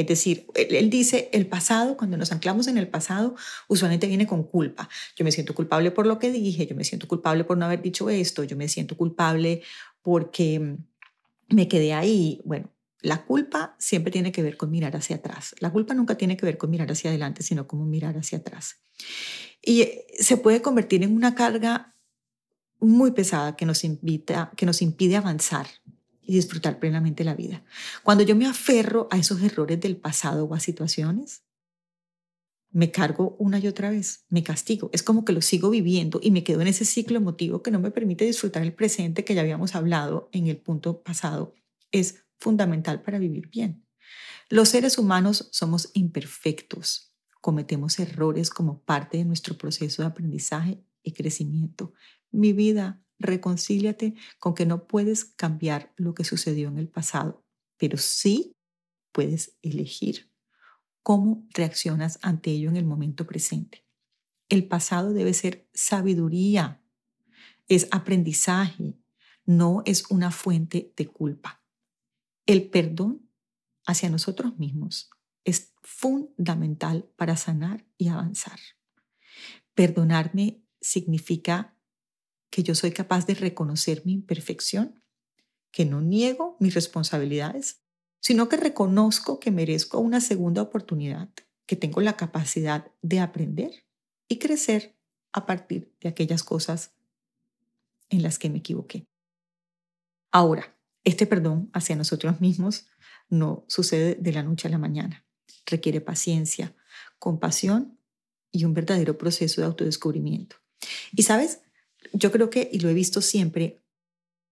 Es 0.00 0.06
decir, 0.06 0.46
él, 0.54 0.90
dice, 0.90 1.28
el 1.32 1.46
pasado, 1.46 1.96
cuando 1.96 2.16
nos 2.16 2.32
anclamos 2.32 2.66
en 2.68 2.78
el 2.78 2.88
pasado, 2.88 3.34
usualmente 3.68 4.06
viene 4.06 4.26
con 4.26 4.44
culpa. 4.44 4.88
Yo 5.16 5.24
me 5.24 5.32
siento 5.32 5.54
culpable 5.54 5.90
por 5.90 6.06
lo 6.06 6.18
que 6.18 6.30
dije, 6.30 6.66
yo 6.66 6.74
me 6.74 6.84
siento 6.84 7.08
culpable 7.08 7.44
por 7.44 7.58
no 7.58 7.66
haber 7.66 7.82
dicho 7.82 8.10
esto, 8.10 8.44
yo 8.44 8.56
me 8.56 8.68
siento 8.68 8.96
culpable 8.96 9.62
porque 10.02 10.58
mm, 10.60 11.54
me 11.54 11.68
quedé 11.68 11.92
ahí. 11.92 12.40
Bueno, 12.44 12.70
la 13.02 13.24
culpa 13.24 13.76
siempre 13.78 14.10
tiene 14.10 14.32
que 14.32 14.42
ver 14.42 14.56
con 14.56 14.70
mirar 14.70 14.96
hacia 14.96 15.16
atrás. 15.16 15.54
La 15.60 15.70
culpa 15.70 15.94
nunca 15.94 16.16
tiene 16.16 16.36
que 16.36 16.46
ver 16.46 16.58
con 16.58 16.70
mirar 16.70 16.90
hacia 16.90 17.10
adelante, 17.10 17.42
sino 17.42 17.66
como 17.66 17.84
mirar 17.86 18.16
hacia 18.16 18.38
atrás. 18.38 18.76
Y 19.62 19.82
eh, 19.82 20.06
se 20.18 20.36
puede 20.36 20.62
convertir 20.62 21.02
en 21.02 21.14
una 21.14 21.34
carga 21.34 21.94
muy 22.80 23.10
pesada 23.12 23.56
que 23.56 23.66
nos, 23.66 23.84
invita, 23.84 24.52
que 24.56 24.66
nos 24.66 24.80
impide 24.82 25.16
avanzar 25.16 25.66
y 26.30 26.34
disfrutar 26.34 26.78
plenamente 26.78 27.24
la 27.24 27.34
vida. 27.34 27.64
Cuando 28.04 28.22
yo 28.22 28.36
me 28.36 28.46
aferro 28.46 29.08
a 29.10 29.18
esos 29.18 29.42
errores 29.42 29.80
del 29.80 29.96
pasado 29.96 30.44
o 30.44 30.54
a 30.54 30.60
situaciones, 30.60 31.42
me 32.70 32.92
cargo 32.92 33.34
una 33.40 33.58
y 33.58 33.66
otra 33.66 33.90
vez, 33.90 34.26
me 34.28 34.44
castigo. 34.44 34.90
Es 34.92 35.02
como 35.02 35.24
que 35.24 35.32
lo 35.32 35.42
sigo 35.42 35.70
viviendo 35.70 36.20
y 36.22 36.30
me 36.30 36.44
quedo 36.44 36.60
en 36.60 36.68
ese 36.68 36.84
ciclo 36.84 37.16
emotivo 37.16 37.64
que 37.64 37.72
no 37.72 37.80
me 37.80 37.90
permite 37.90 38.24
disfrutar 38.24 38.62
el 38.62 38.72
presente 38.72 39.24
que 39.24 39.34
ya 39.34 39.40
habíamos 39.40 39.74
hablado 39.74 40.28
en 40.30 40.46
el 40.46 40.56
punto 40.56 41.02
pasado. 41.02 41.56
Es 41.90 42.22
fundamental 42.38 43.02
para 43.02 43.18
vivir 43.18 43.48
bien. 43.48 43.84
Los 44.48 44.68
seres 44.68 44.98
humanos 44.98 45.48
somos 45.50 45.90
imperfectos, 45.94 47.12
cometemos 47.40 47.98
errores 47.98 48.50
como 48.50 48.82
parte 48.82 49.18
de 49.18 49.24
nuestro 49.24 49.58
proceso 49.58 50.02
de 50.02 50.06
aprendizaje 50.06 50.80
y 51.02 51.10
crecimiento. 51.10 51.92
Mi 52.30 52.52
vida, 52.52 53.02
reconcíliate 53.20 54.14
con 54.38 54.54
que 54.54 54.66
no 54.66 54.86
puedes 54.88 55.24
cambiar 55.24 55.92
lo 55.96 56.14
que 56.14 56.24
sucedió 56.24 56.68
en 56.68 56.78
el 56.78 56.88
pasado, 56.88 57.44
pero 57.76 57.98
sí 57.98 58.56
puedes 59.12 59.56
elegir 59.62 60.30
cómo 61.02 61.46
reaccionas 61.54 62.18
ante 62.22 62.50
ello 62.50 62.68
en 62.68 62.76
el 62.76 62.84
momento 62.84 63.26
presente. 63.26 63.86
El 64.48 64.66
pasado 64.66 65.12
debe 65.12 65.32
ser 65.34 65.68
sabiduría, 65.72 66.82
es 67.68 67.86
aprendizaje, 67.92 68.98
no 69.44 69.82
es 69.84 70.10
una 70.10 70.30
fuente 70.30 70.92
de 70.96 71.06
culpa. 71.06 71.62
El 72.46 72.68
perdón 72.68 73.28
hacia 73.86 74.10
nosotros 74.10 74.58
mismos 74.58 75.10
es 75.44 75.72
fundamental 75.82 77.08
para 77.16 77.36
sanar 77.36 77.86
y 77.96 78.08
avanzar. 78.08 78.58
Perdonarme 79.74 80.62
significa 80.80 81.76
que 82.50 82.62
yo 82.62 82.74
soy 82.74 82.92
capaz 82.92 83.26
de 83.26 83.34
reconocer 83.34 84.02
mi 84.04 84.12
imperfección, 84.12 85.02
que 85.70 85.84
no 85.84 86.00
niego 86.00 86.56
mis 86.58 86.74
responsabilidades, 86.74 87.82
sino 88.20 88.48
que 88.48 88.56
reconozco 88.56 89.40
que 89.40 89.50
merezco 89.50 89.98
una 89.98 90.20
segunda 90.20 90.62
oportunidad, 90.62 91.30
que 91.66 91.76
tengo 91.76 92.00
la 92.00 92.16
capacidad 92.16 92.90
de 93.02 93.20
aprender 93.20 93.86
y 94.28 94.38
crecer 94.38 94.96
a 95.32 95.46
partir 95.46 95.94
de 96.00 96.08
aquellas 96.08 96.42
cosas 96.42 96.92
en 98.08 98.22
las 98.22 98.38
que 98.38 98.50
me 98.50 98.58
equivoqué. 98.58 99.06
Ahora, 100.32 100.76
este 101.04 101.26
perdón 101.26 101.70
hacia 101.72 101.96
nosotros 101.96 102.40
mismos 102.40 102.88
no 103.28 103.64
sucede 103.68 104.16
de 104.16 104.32
la 104.32 104.42
noche 104.42 104.68
a 104.68 104.70
la 104.70 104.78
mañana. 104.78 105.24
Requiere 105.66 106.00
paciencia, 106.00 106.74
compasión 107.18 107.98
y 108.50 108.64
un 108.64 108.74
verdadero 108.74 109.16
proceso 109.16 109.60
de 109.60 109.66
autodescubrimiento. 109.68 110.56
Y 111.12 111.22
sabes, 111.22 111.60
yo 112.12 112.32
creo 112.32 112.50
que, 112.50 112.68
y 112.72 112.80
lo 112.80 112.88
he 112.88 112.94
visto 112.94 113.20
siempre, 113.20 113.78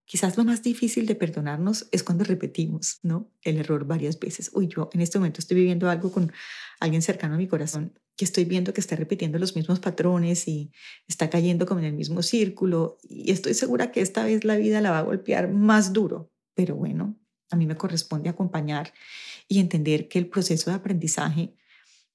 quizás 0.04 0.36
lo 0.36 0.44
más 0.44 0.62
difícil 0.62 1.06
de 1.06 1.14
perdonarnos 1.14 1.88
es 1.92 2.02
cuando 2.02 2.24
repetimos, 2.24 2.98
¿no? 3.02 3.30
El 3.42 3.58
error 3.58 3.86
varias 3.86 4.18
veces. 4.18 4.50
Uy, 4.54 4.68
yo 4.68 4.88
en 4.92 5.00
este 5.00 5.18
momento 5.18 5.40
estoy 5.40 5.56
viviendo 5.56 5.90
algo 5.90 6.10
con 6.10 6.32
alguien 6.80 7.02
cercano 7.02 7.34
a 7.34 7.38
mi 7.38 7.46
corazón 7.46 7.98
que 8.18 8.24
estoy 8.24 8.44
viendo 8.44 8.74
que 8.74 8.80
está 8.80 8.96
repitiendo 8.96 9.38
los 9.38 9.54
mismos 9.54 9.78
patrones 9.78 10.48
y 10.48 10.72
está 11.06 11.30
cayendo 11.30 11.66
como 11.66 11.78
en 11.78 11.86
el 11.86 11.92
mismo 11.92 12.22
círculo 12.22 12.98
y 13.08 13.30
estoy 13.30 13.54
segura 13.54 13.92
que 13.92 14.00
esta 14.00 14.24
vez 14.24 14.44
la 14.44 14.56
vida 14.56 14.80
la 14.80 14.90
va 14.90 14.98
a 14.98 15.02
golpear 15.02 15.48
más 15.48 15.92
duro, 15.92 16.32
pero 16.54 16.74
bueno, 16.74 17.16
a 17.48 17.56
mí 17.56 17.64
me 17.66 17.76
corresponde 17.76 18.28
acompañar 18.28 18.92
y 19.46 19.60
entender 19.60 20.08
que 20.08 20.18
el 20.18 20.26
proceso 20.26 20.68
de 20.68 20.76
aprendizaje 20.76 21.54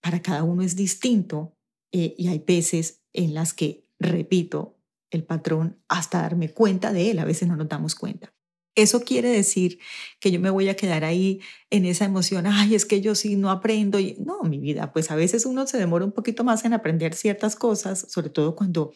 para 0.01 0.21
cada 0.21 0.43
uno 0.43 0.61
es 0.61 0.75
distinto 0.75 1.55
eh, 1.93 2.13
y 2.17 2.27
hay 2.27 2.39
veces 2.39 3.01
en 3.13 3.33
las 3.33 3.53
que 3.53 3.87
repito 3.97 4.82
el 5.15 5.23
patrón 5.23 5.81
hasta 5.87 6.21
darme 6.21 6.49
cuenta 6.49 6.93
de 6.93 7.11
él. 7.11 7.19
A 7.19 7.25
veces 7.25 7.47
no 7.47 7.55
nos 7.55 7.69
damos 7.69 7.95
cuenta. 7.95 8.33
Eso 8.75 9.01
quiere 9.01 9.29
decir 9.29 9.79
que 10.19 10.31
yo 10.31 10.39
me 10.39 10.49
voy 10.49 10.67
a 10.67 10.75
quedar 10.75 11.03
ahí 11.03 11.41
en 11.69 11.85
esa 11.85 12.05
emoción, 12.05 12.47
ay, 12.47 12.73
es 12.73 12.85
que 12.85 13.01
yo 13.01 13.13
sí 13.13 13.35
no 13.35 13.51
aprendo. 13.51 13.99
Y, 13.99 14.15
no, 14.19 14.41
mi 14.43 14.57
vida, 14.57 14.91
pues 14.91 15.11
a 15.11 15.15
veces 15.15 15.45
uno 15.45 15.67
se 15.67 15.77
demora 15.77 16.05
un 16.05 16.11
poquito 16.11 16.43
más 16.43 16.65
en 16.65 16.73
aprender 16.73 17.13
ciertas 17.13 17.55
cosas, 17.55 18.07
sobre 18.09 18.29
todo 18.29 18.55
cuando 18.55 18.93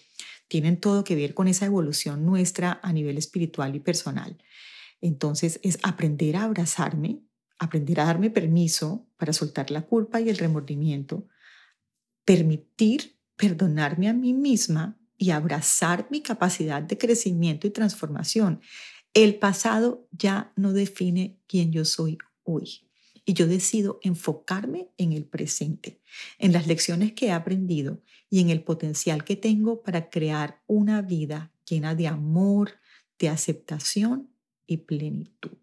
tienen 0.48 0.80
todo 0.80 1.04
que 1.04 1.16
ver 1.16 1.36
con 1.36 1.48
esa 1.48 1.66
evolución 1.68 2.26
nuestra 2.26 2.80
a 2.82 2.92
nivel 2.92 3.18
espiritual 3.18 3.76
y 3.76 3.80
personal. 3.80 4.38
Entonces 5.00 5.60
es 5.62 5.78
aprender 5.84 6.38
a 6.38 6.44
abrazarme, 6.44 7.22
aprender 7.60 8.00
a 8.00 8.06
darme 8.06 8.32
permiso 8.32 9.08
para 9.18 9.34
soltar 9.34 9.70
la 9.70 9.84
culpa 9.84 10.20
y 10.22 10.30
el 10.30 10.38
remordimiento, 10.38 11.28
permitir 12.26 13.20
perdonarme 13.36 14.10
a 14.10 14.14
mí 14.14 14.34
misma 14.34 14.98
y 15.18 15.32
abrazar 15.32 16.08
mi 16.12 16.22
capacidad 16.22 16.82
de 16.82 16.98
crecimiento 16.98 17.68
y 17.68 17.72
transformación. 17.72 18.62
El 19.14 19.40
pasado 19.40 20.08
ya 20.12 20.54
no 20.56 20.74
define 20.74 21.40
quién 21.48 21.72
yo 21.72 21.86
soy 21.86 22.18
hoy. 22.44 22.84
Y 23.26 23.34
yo 23.34 23.46
decido 23.46 24.00
enfocarme 24.04 24.90
en 24.98 25.12
el 25.12 25.26
presente, 25.26 26.00
en 26.38 26.54
las 26.54 26.66
lecciones 26.66 27.12
que 27.12 27.28
he 27.28 27.32
aprendido 27.32 28.02
y 28.30 28.40
en 28.40 28.50
el 28.50 28.64
potencial 28.64 29.26
que 29.26 29.36
tengo 29.36 29.84
para 29.84 30.10
crear 30.10 30.62
una 30.66 31.02
vida 31.02 31.52
llena 31.70 31.94
de 31.94 32.08
amor, 32.08 32.80
de 33.20 33.28
aceptación 33.28 34.30
y 34.66 34.78
plenitud. 34.78 35.58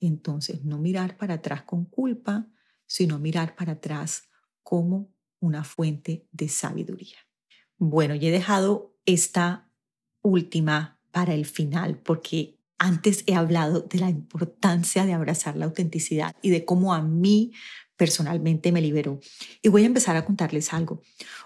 Entonces, 0.00 0.64
no 0.64 0.78
mirar 0.78 1.16
para 1.16 1.34
atrás 1.34 1.62
con 1.62 1.84
culpa, 1.84 2.48
sino 2.86 3.18
mirar 3.18 3.54
para 3.54 3.72
atrás 3.72 4.24
como 4.64 5.12
una 5.38 5.62
fuente 5.62 6.26
de 6.32 6.48
sabiduría. 6.48 7.18
Bueno, 7.82 8.14
y 8.14 8.26
he 8.26 8.30
dejado 8.30 8.94
esta 9.06 9.66
última 10.20 11.00
para 11.12 11.32
el 11.32 11.46
final 11.46 11.96
porque 11.96 12.58
antes 12.76 13.24
he 13.26 13.34
hablado 13.34 13.80
de 13.80 13.98
la 13.98 14.10
importancia 14.10 15.06
de 15.06 15.14
abrazar 15.14 15.56
la 15.56 15.64
autenticidad 15.64 16.36
y 16.42 16.50
de 16.50 16.66
cómo 16.66 16.92
a 16.92 17.00
mí 17.00 17.52
personalmente 17.96 18.70
me 18.70 18.82
liberó. 18.82 19.18
Y 19.62 19.70
voy 19.70 19.84
a 19.84 19.86
empezar 19.86 20.14
a 20.16 20.26
contarles 20.26 20.74
algo. 20.74 21.00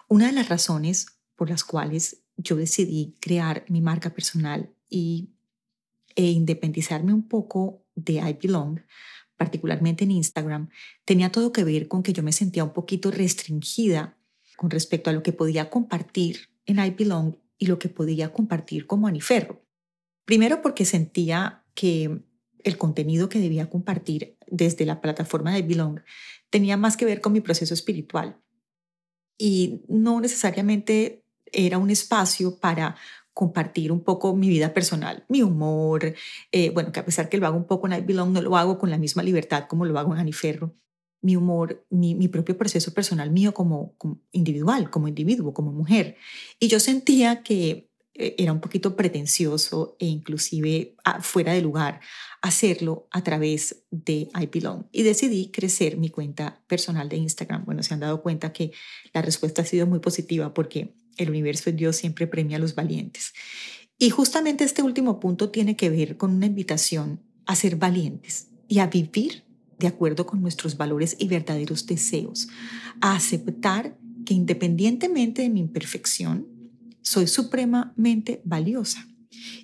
Una 0.08 0.26
de 0.26 0.32
las 0.32 0.48
razones 0.48 1.06
por 1.36 1.50
las 1.50 1.62
cuales 1.62 2.24
yo 2.36 2.56
decidí 2.56 3.14
crear 3.20 3.64
mi 3.68 3.80
marca 3.80 4.10
personal 4.10 4.74
y, 4.90 5.30
e 6.16 6.32
independizarme 6.32 7.14
un 7.14 7.28
poco 7.28 7.84
de 7.94 8.14
I 8.14 8.36
Belong, 8.42 8.80
particularmente 9.36 10.02
en 10.02 10.10
Instagram, 10.10 10.68
tenía 11.04 11.30
todo 11.30 11.52
que 11.52 11.62
ver 11.62 11.86
con 11.86 12.02
que 12.02 12.12
yo 12.12 12.24
me 12.24 12.32
sentía 12.32 12.64
un 12.64 12.72
poquito 12.72 13.12
restringida 13.12 14.18
con 14.56 14.70
respecto 14.70 15.10
a 15.10 15.12
lo 15.12 15.22
que 15.22 15.32
podía 15.32 15.70
compartir 15.70 16.50
en 16.66 16.78
I 16.78 16.90
Belong 16.90 17.36
y 17.58 17.66
lo 17.66 17.78
que 17.78 17.88
podía 17.88 18.32
compartir 18.32 18.86
como 18.86 19.06
Aniferro. 19.06 19.64
Primero 20.24 20.62
porque 20.62 20.84
sentía 20.84 21.64
que 21.74 22.24
el 22.64 22.78
contenido 22.78 23.28
que 23.28 23.40
debía 23.40 23.68
compartir 23.68 24.38
desde 24.46 24.86
la 24.86 25.00
plataforma 25.00 25.54
de 25.54 25.62
Belong 25.62 26.00
tenía 26.50 26.76
más 26.76 26.96
que 26.96 27.04
ver 27.04 27.20
con 27.20 27.32
mi 27.32 27.40
proceso 27.40 27.74
espiritual 27.74 28.40
y 29.38 29.82
no 29.88 30.20
necesariamente 30.20 31.24
era 31.52 31.78
un 31.78 31.90
espacio 31.90 32.58
para 32.58 32.96
compartir 33.32 33.90
un 33.90 34.02
poco 34.02 34.34
mi 34.36 34.48
vida 34.48 34.72
personal, 34.72 35.24
mi 35.28 35.42
humor, 35.42 36.14
eh, 36.52 36.70
bueno, 36.70 36.92
que 36.92 37.00
a 37.00 37.04
pesar 37.04 37.28
que 37.28 37.36
lo 37.36 37.46
hago 37.46 37.56
un 37.56 37.66
poco 37.66 37.86
en 37.86 37.94
I 37.94 38.00
Belong, 38.00 38.32
no 38.32 38.40
lo 38.40 38.56
hago 38.56 38.78
con 38.78 38.90
la 38.90 38.98
misma 38.98 39.22
libertad 39.22 39.66
como 39.68 39.84
lo 39.84 39.98
hago 39.98 40.14
en 40.14 40.20
Aniferro, 40.20 40.76
mi 41.24 41.36
humor, 41.36 41.86
mi, 41.88 42.28
propio 42.28 42.58
proceso 42.58 42.92
personal 42.92 43.30
mío 43.30 43.54
como, 43.54 43.94
como, 43.96 44.20
individual, 44.30 44.90
como 44.90 45.08
individuo, 45.08 45.54
como 45.54 45.72
mujer. 45.72 46.16
Y 46.60 46.68
yo 46.68 46.78
sentía 46.78 47.42
que 47.42 47.88
eh, 48.12 48.34
era 48.36 48.52
un 48.52 48.60
poquito 48.60 48.94
pretencioso 48.94 49.96
e 49.98 50.04
inclusive 50.04 50.94
ah, 51.02 51.22
fuera 51.22 51.54
de 51.54 51.62
lugar 51.62 52.00
hacerlo 52.42 53.08
a 53.10 53.24
través 53.24 53.86
de 53.90 54.28
I 54.38 54.50
Belong. 54.52 54.84
Y 54.92 55.02
decidí 55.02 55.50
crecer 55.50 55.96
mi 55.96 56.10
cuenta 56.10 56.62
personal 56.66 57.08
de 57.08 57.16
Instagram. 57.16 57.64
Bueno, 57.64 57.82
se 57.82 57.94
han 57.94 58.00
dado 58.00 58.20
cuenta 58.20 58.52
que 58.52 58.72
la 59.14 59.22
respuesta 59.22 59.62
ha 59.62 59.64
sido 59.64 59.86
muy 59.86 60.00
positiva 60.00 60.52
porque 60.52 60.94
el 61.16 61.30
universo 61.30 61.70
de 61.70 61.76
Dios 61.76 61.96
siempre 61.96 62.26
premia 62.26 62.58
a 62.58 62.60
los 62.60 62.74
valientes. 62.74 63.32
Y 63.98 64.10
justamente 64.10 64.64
este 64.64 64.82
último 64.82 65.20
punto 65.20 65.48
tiene 65.48 65.74
que 65.74 65.88
ver 65.88 66.18
con 66.18 66.32
una 66.32 66.44
invitación 66.44 67.22
a 67.46 67.56
ser 67.56 67.76
valientes 67.76 68.48
y 68.68 68.80
a 68.80 68.88
vivir 68.88 69.44
de 69.78 69.86
acuerdo 69.86 70.26
con 70.26 70.40
nuestros 70.40 70.76
valores 70.76 71.16
y 71.18 71.28
verdaderos 71.28 71.86
deseos, 71.86 72.48
a 73.00 73.14
aceptar 73.14 73.96
que 74.24 74.34
independientemente 74.34 75.42
de 75.42 75.50
mi 75.50 75.60
imperfección, 75.60 76.46
soy 77.02 77.26
supremamente 77.26 78.40
valiosa. 78.44 79.06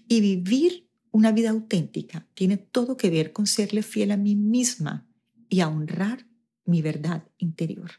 Y 0.09 0.21
vivir 0.21 0.89
una 1.11 1.33
vida 1.33 1.51
auténtica 1.51 2.27
tiene 2.35 2.57
todo 2.57 2.97
que 2.97 3.11
ver 3.11 3.33
con 3.33 3.47
serle 3.47 3.83
fiel 3.83 4.11
a 4.11 4.17
mí 4.17 4.37
misma 4.37 5.07
y 5.49 5.61
a 5.61 5.69
honrar 5.69 6.27
mi 6.65 6.83
verdad 6.83 7.25
interior. 7.39 7.91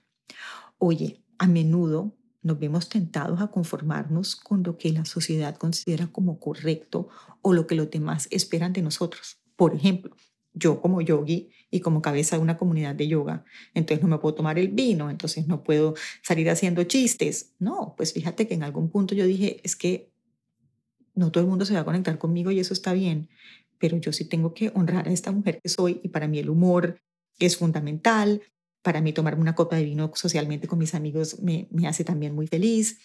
Oye, 0.78 1.22
a 1.38 1.48
menudo 1.48 2.16
nos 2.42 2.60
vemos 2.60 2.90
tentados 2.90 3.42
a 3.42 3.48
conformarnos 3.48 4.36
con 4.36 4.64
lo 4.64 4.78
que 4.78 4.92
la 4.92 5.06
sociedad 5.06 5.56
considera 5.58 6.08
como 6.08 6.40
correcto 6.40 7.10
o 7.42 7.54
lo 7.54 7.68
que 7.68 7.76
los 7.76 7.92
demás 7.92 8.28
esperan 8.32 8.74
de 8.74 8.82
nosotros. 8.82 9.40
Por 9.56 9.76
ejemplo, 9.76 10.16
yo 10.54 10.82
como 10.82 11.02
yogi 11.02 11.50
y 11.72 11.80
como 11.80 12.02
cabeza 12.02 12.36
de 12.36 12.42
una 12.42 12.58
comunidad 12.58 12.94
de 12.94 13.08
yoga, 13.08 13.46
entonces 13.74 14.04
no 14.04 14.10
me 14.10 14.18
puedo 14.20 14.36
tomar 14.36 14.60
el 14.60 14.68
vino, 14.68 15.10
entonces 15.10 15.48
no 15.48 15.64
puedo 15.64 15.96
salir 16.22 16.50
haciendo 16.50 16.84
chistes. 16.84 17.54
No, 17.60 17.96
pues 17.96 18.12
fíjate 18.14 18.48
que 18.48 18.54
en 18.54 18.64
algún 18.64 18.90
punto 18.90 19.16
yo 19.16 19.26
dije, 19.26 19.62
es 19.64 19.78
que 19.78 20.12
no 21.16 21.32
todo 21.32 21.44
el 21.44 21.50
mundo 21.50 21.66
se 21.66 21.74
va 21.74 21.80
a 21.80 21.86
conectar 21.86 22.18
conmigo 22.18 22.52
y 22.52 22.60
eso 22.60 22.74
está 22.74 22.92
bien, 22.92 23.30
pero 23.80 23.98
yo 23.98 24.12
sí 24.12 24.26
tengo 24.26 24.54
que 24.54 24.72
honrar 24.76 25.08
a 25.08 25.12
esta 25.12 25.32
mujer 25.32 25.62
que 25.64 25.70
soy 25.70 26.02
y 26.04 26.10
para 26.10 26.28
mí 26.28 26.40
el 26.40 26.50
humor 26.50 27.02
es 27.40 27.58
fundamental, 27.58 28.42
para 28.82 29.02
mí 29.02 29.14
tomarme 29.14 29.42
una 29.42 29.56
copa 29.56 29.78
de 29.78 29.86
vino 29.86 30.12
socialmente 30.14 30.68
con 30.68 30.78
mis 30.78 30.94
amigos 30.94 31.40
me, 31.40 31.68
me 31.72 31.88
hace 31.88 32.04
también 32.04 32.36
muy 32.36 32.48
feliz. 32.48 33.00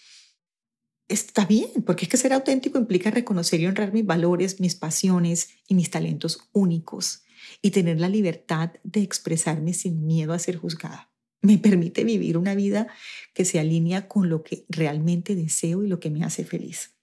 Está 1.07 1.45
bien, 1.45 1.83
porque 1.85 2.03
es 2.03 2.09
que 2.09 2.17
ser 2.17 2.33
auténtico 2.33 2.77
implica 2.77 3.11
reconocer 3.11 3.61
y 3.61 3.67
honrar 3.67 3.93
mis 3.93 4.05
valores, 4.05 4.59
mis 4.59 4.75
pasiones 4.75 5.49
y 5.67 5.75
mis 5.75 5.89
talentos 5.89 6.49
únicos 6.51 7.23
y 7.61 7.71
tener 7.71 7.99
la 7.99 8.09
libertad 8.09 8.71
de 8.83 9.01
expresarme 9.01 9.73
sin 9.73 10.05
miedo 10.05 10.33
a 10.33 10.39
ser 10.39 10.57
juzgada. 10.57 11.11
Me 11.41 11.57
permite 11.57 12.03
vivir 12.03 12.37
una 12.37 12.55
vida 12.55 12.87
que 13.33 13.45
se 13.45 13.59
alinea 13.59 14.07
con 14.07 14.29
lo 14.29 14.43
que 14.43 14.65
realmente 14.69 15.35
deseo 15.35 15.83
y 15.83 15.87
lo 15.87 15.99
que 15.99 16.09
me 16.09 16.23
hace 16.23 16.43
feliz. 16.43 16.95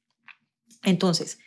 Entonces, 0.83 1.39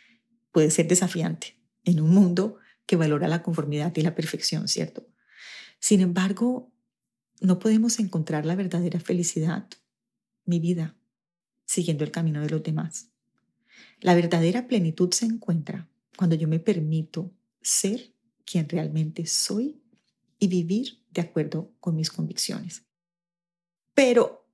puede 0.52 0.70
ser 0.70 0.88
desafiante 0.88 1.58
en 1.84 2.00
un 2.00 2.10
mundo 2.10 2.58
que 2.86 2.96
valora 2.96 3.28
la 3.28 3.42
conformidad 3.42 3.94
y 3.96 4.02
la 4.02 4.14
perfección, 4.14 4.68
¿cierto? 4.68 5.06
Sin 5.78 6.00
embargo, 6.00 6.72
no 7.40 7.58
podemos 7.58 7.98
encontrar 8.00 8.46
la 8.46 8.56
verdadera 8.56 8.98
felicidad, 8.98 9.68
mi 10.44 10.58
vida, 10.58 10.96
siguiendo 11.66 12.04
el 12.04 12.10
camino 12.10 12.40
de 12.40 12.50
los 12.50 12.62
demás. 12.62 13.10
La 14.00 14.14
verdadera 14.14 14.66
plenitud 14.66 15.12
se 15.12 15.26
encuentra 15.26 15.88
cuando 16.16 16.34
yo 16.34 16.48
me 16.48 16.58
permito 16.58 17.30
ser 17.60 18.12
quien 18.50 18.68
realmente 18.68 19.26
soy 19.26 19.82
y 20.38 20.48
vivir 20.48 21.02
de 21.10 21.20
acuerdo 21.20 21.70
con 21.80 21.96
mis 21.96 22.10
convicciones. 22.10 22.82
Pero, 23.94 24.46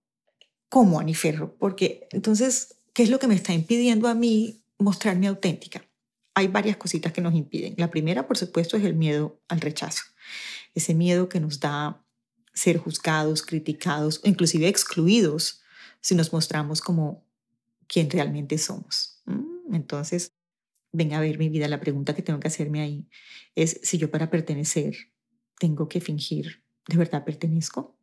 ¿cómo, 0.68 0.98
Aniferro? 0.98 1.57
Porque 1.57 2.09
entonces, 2.11 2.76
¿qué 2.92 3.02
es 3.04 3.11
lo 3.11 3.18
que 3.18 3.28
me 3.28 3.35
está 3.35 3.52
impidiendo 3.52 4.09
a 4.09 4.14
mí 4.14 4.64
mostrarme 4.78 5.28
auténtica? 5.28 5.85
Hay 6.35 6.48
varias 6.48 6.76
cositas 6.76 7.12
que 7.12 7.20
nos 7.20 7.35
impiden. 7.35 7.74
La 7.76 7.90
primera, 7.90 8.26
por 8.26 8.37
supuesto, 8.37 8.76
es 8.76 8.85
el 8.85 8.94
miedo 8.94 9.40
al 9.48 9.61
rechazo. 9.61 10.02
Ese 10.74 10.94
miedo 10.94 11.28
que 11.28 11.38
nos 11.38 11.61
da 11.61 12.04
ser 12.52 12.78
juzgados, 12.78 13.42
criticados 13.42 14.20
inclusive 14.24 14.68
excluidos 14.68 15.62
si 16.00 16.14
nos 16.14 16.33
mostramos 16.33 16.80
como 16.80 17.24
quien 17.87 18.11
realmente 18.11 18.59
somos. 18.59 19.20
Mm, 19.26 19.74
entonces, 19.74 20.33
ven 20.94 21.12
a 21.12 21.20
ver 21.20 21.38
mi 21.38 21.48
vida, 21.48 21.68
la 21.68 21.80
pregunta 21.80 22.14
que 22.14 22.22
tengo 22.22 22.38
que 22.38 22.48
hacerme 22.48 22.80
ahí 22.80 23.09
es 23.57 23.80
si 23.83 23.98
yo 23.98 24.11
para 24.11 24.30
pertenecer 24.30 24.94
tengo 25.59 25.88
que 25.88 26.00
fingir, 26.00 26.64
¿de 26.88 26.96
verdad 26.96 27.24
pertenezco? 27.24 27.98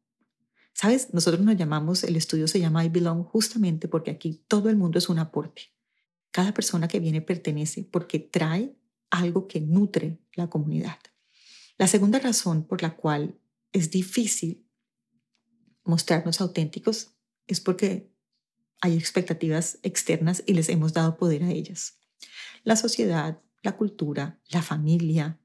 ¿Sabes? 0.73 1.13
Nosotros 1.13 1.43
nos 1.43 1.55
llamamos, 1.55 2.03
el 2.03 2.15
estudio 2.17 2.47
se 2.47 2.59
llama 2.59 2.83
I 2.83 2.89
Belong 2.89 3.23
justamente 3.23 3.87
porque 3.87 4.11
aquí 4.11 4.43
todo 4.47 4.69
el 4.69 4.75
mundo 4.75 4.99
es 4.99 5.09
un 5.09 5.19
aporte. 5.19 5.73
Cada 6.31 6.53
persona 6.53 6.87
que 6.87 6.99
viene 6.99 7.21
pertenece 7.21 7.83
porque 7.83 8.19
trae 8.19 8.75
algo 9.09 9.47
que 9.47 9.61
nutre 9.61 10.19
la 10.33 10.49
comunidad. 10.49 10.97
La 11.77 11.87
segunda 11.87 12.19
razón 12.19 12.65
por 12.65 12.81
la 12.81 12.95
cual 12.95 13.39
es 13.71 13.89
difícil 13.89 14.65
mostrarnos 15.83 16.41
auténticos 16.41 17.15
es 17.47 17.61
porque 17.61 18.11
hay 18.81 18.97
expectativas 18.97 19.79
externas 19.83 20.43
y 20.45 20.53
les 20.53 20.67
hemos 20.69 20.93
dado 20.93 21.15
poder 21.17 21.43
a 21.43 21.51
ellas 21.51 22.00
la 22.63 22.75
sociedad, 22.75 23.41
la 23.63 23.77
cultura, 23.77 24.39
la 24.49 24.61
familia, 24.61 25.39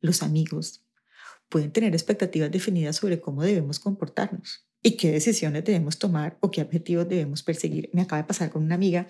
los 0.00 0.22
amigos, 0.22 0.84
pueden 1.48 1.72
tener 1.72 1.94
expectativas 1.94 2.50
definidas 2.50 2.96
sobre 2.96 3.20
cómo 3.20 3.42
debemos 3.42 3.80
comportarnos 3.80 4.68
y 4.82 4.92
qué 4.92 5.10
decisiones 5.10 5.64
debemos 5.64 5.98
tomar 5.98 6.38
o 6.40 6.50
qué 6.50 6.62
objetivos 6.62 7.08
debemos 7.08 7.42
perseguir. 7.42 7.90
Me 7.92 8.02
acaba 8.02 8.22
de 8.22 8.28
pasar 8.28 8.50
con 8.50 8.62
una 8.62 8.74
amiga 8.74 9.08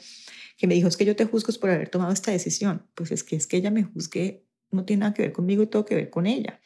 que 0.56 0.66
me 0.66 0.74
dijo, 0.74 0.88
es 0.88 0.96
que 0.96 1.04
yo 1.04 1.16
te 1.16 1.24
juzgo 1.24 1.52
por 1.60 1.70
haber 1.70 1.88
tomado 1.90 2.12
esta 2.12 2.30
decisión. 2.30 2.86
Pues 2.94 3.10
es 3.10 3.24
que 3.24 3.36
es 3.36 3.46
que 3.46 3.58
ella 3.58 3.70
me 3.70 3.82
juzgue 3.82 4.48
no 4.70 4.84
tiene 4.84 5.00
nada 5.00 5.14
que 5.14 5.22
ver 5.22 5.32
conmigo 5.32 5.62
y 5.62 5.66
todo 5.66 5.84
que 5.84 5.94
ver 5.94 6.10
con 6.10 6.26
ella. 6.26 6.60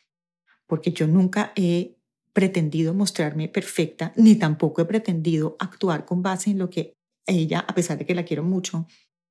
Porque 0.66 0.92
yo 0.92 1.06
nunca 1.06 1.52
he 1.56 1.98
pretendido 2.32 2.94
mostrarme 2.94 3.48
perfecta, 3.48 4.12
ni 4.16 4.36
tampoco 4.36 4.82
he 4.82 4.86
pretendido 4.86 5.56
actuar 5.58 6.04
con 6.04 6.22
base 6.22 6.50
en 6.50 6.58
lo 6.58 6.70
que 6.70 6.96
ella, 7.26 7.60
a 7.60 7.74
pesar 7.74 7.98
de 7.98 8.06
que 8.06 8.14
la 8.14 8.24
quiero 8.24 8.42
mucho, 8.42 8.86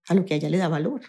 a 0.07 0.13
lo 0.13 0.25
que 0.25 0.33
a 0.33 0.37
ella 0.37 0.49
le 0.49 0.57
da 0.57 0.67
valor. 0.67 1.01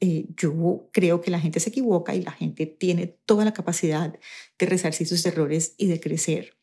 Eh, 0.00 0.26
yo 0.36 0.90
creo 0.92 1.20
que 1.20 1.30
la 1.30 1.40
gente 1.40 1.60
se 1.60 1.70
equivoca 1.70 2.14
y 2.14 2.22
la 2.22 2.32
gente 2.32 2.66
tiene 2.66 3.06
toda 3.06 3.44
la 3.44 3.52
capacidad 3.52 4.18
de 4.58 4.66
resarcir 4.66 5.06
sus 5.06 5.24
errores 5.24 5.74
y 5.78 5.86
de 5.86 6.00
crecer. 6.00 6.58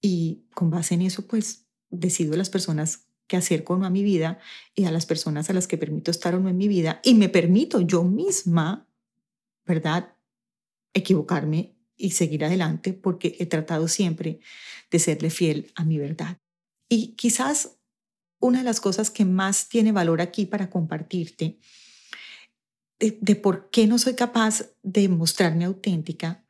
Y 0.00 0.46
con 0.54 0.70
base 0.70 0.94
en 0.94 1.02
eso, 1.02 1.26
pues 1.26 1.66
decido 1.90 2.36
las 2.36 2.50
personas 2.50 3.06
que 3.26 3.36
acerco 3.36 3.74
o 3.74 3.78
no 3.78 3.86
a 3.86 3.90
mi 3.90 4.02
vida 4.02 4.38
y 4.74 4.84
a 4.84 4.90
las 4.90 5.06
personas 5.06 5.48
a 5.48 5.52
las 5.52 5.66
que 5.66 5.78
permito 5.78 6.10
estar 6.10 6.34
o 6.34 6.40
no 6.40 6.48
en 6.48 6.56
mi 6.56 6.68
vida 6.68 7.00
y 7.04 7.14
me 7.14 7.28
permito 7.28 7.80
yo 7.80 8.04
misma, 8.04 8.86
¿verdad? 9.64 10.16
Equivocarme 10.92 11.76
y 11.96 12.10
seguir 12.10 12.44
adelante 12.44 12.92
porque 12.92 13.36
he 13.38 13.46
tratado 13.46 13.88
siempre 13.88 14.40
de 14.90 14.98
serle 14.98 15.30
fiel 15.30 15.72
a 15.74 15.84
mi 15.84 15.98
verdad. 15.98 16.38
Y 16.88 17.14
quizás 17.14 17.78
una 18.44 18.58
de 18.58 18.64
las 18.64 18.80
cosas 18.80 19.10
que 19.10 19.24
más 19.24 19.68
tiene 19.68 19.90
valor 19.90 20.20
aquí 20.20 20.44
para 20.44 20.68
compartirte 20.68 21.58
de, 22.98 23.36
por 23.36 23.70
qué 23.70 23.86
no 23.86 23.98
soy 23.98 24.14
capaz 24.14 24.66
de 24.82 25.08
mostrarme 25.08 25.64
auténtica, 25.64 26.44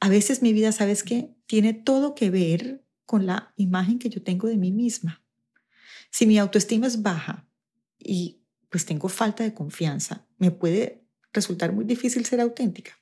a 0.00 0.08
veces 0.08 0.42
mi 0.42 0.52
vida, 0.52 0.72
¿sabes 0.72 1.02
qué? 1.02 1.34
Tiene 1.46 1.74
todo 1.74 2.14
que 2.14 2.30
ver 2.30 2.84
con 3.06 3.26
la 3.26 3.52
imagen 3.56 3.98
que 3.98 4.08
yo 4.08 4.22
tengo 4.22 4.48
de 4.48 4.56
mí 4.56 4.70
misma. 4.70 5.22
Si 6.10 6.26
mi 6.26 6.38
autoestima 6.38 6.86
es 6.86 7.02
baja 7.02 7.48
y 7.98 8.42
pues 8.68 8.84
tengo 8.84 9.08
falta 9.08 9.42
de 9.42 9.52
confianza, 9.52 10.26
me 10.38 10.50
puede 10.50 11.04
resultar 11.32 11.72
muy 11.72 11.84
difícil 11.84 12.24
ser 12.24 12.40
auténtica. 12.40 12.92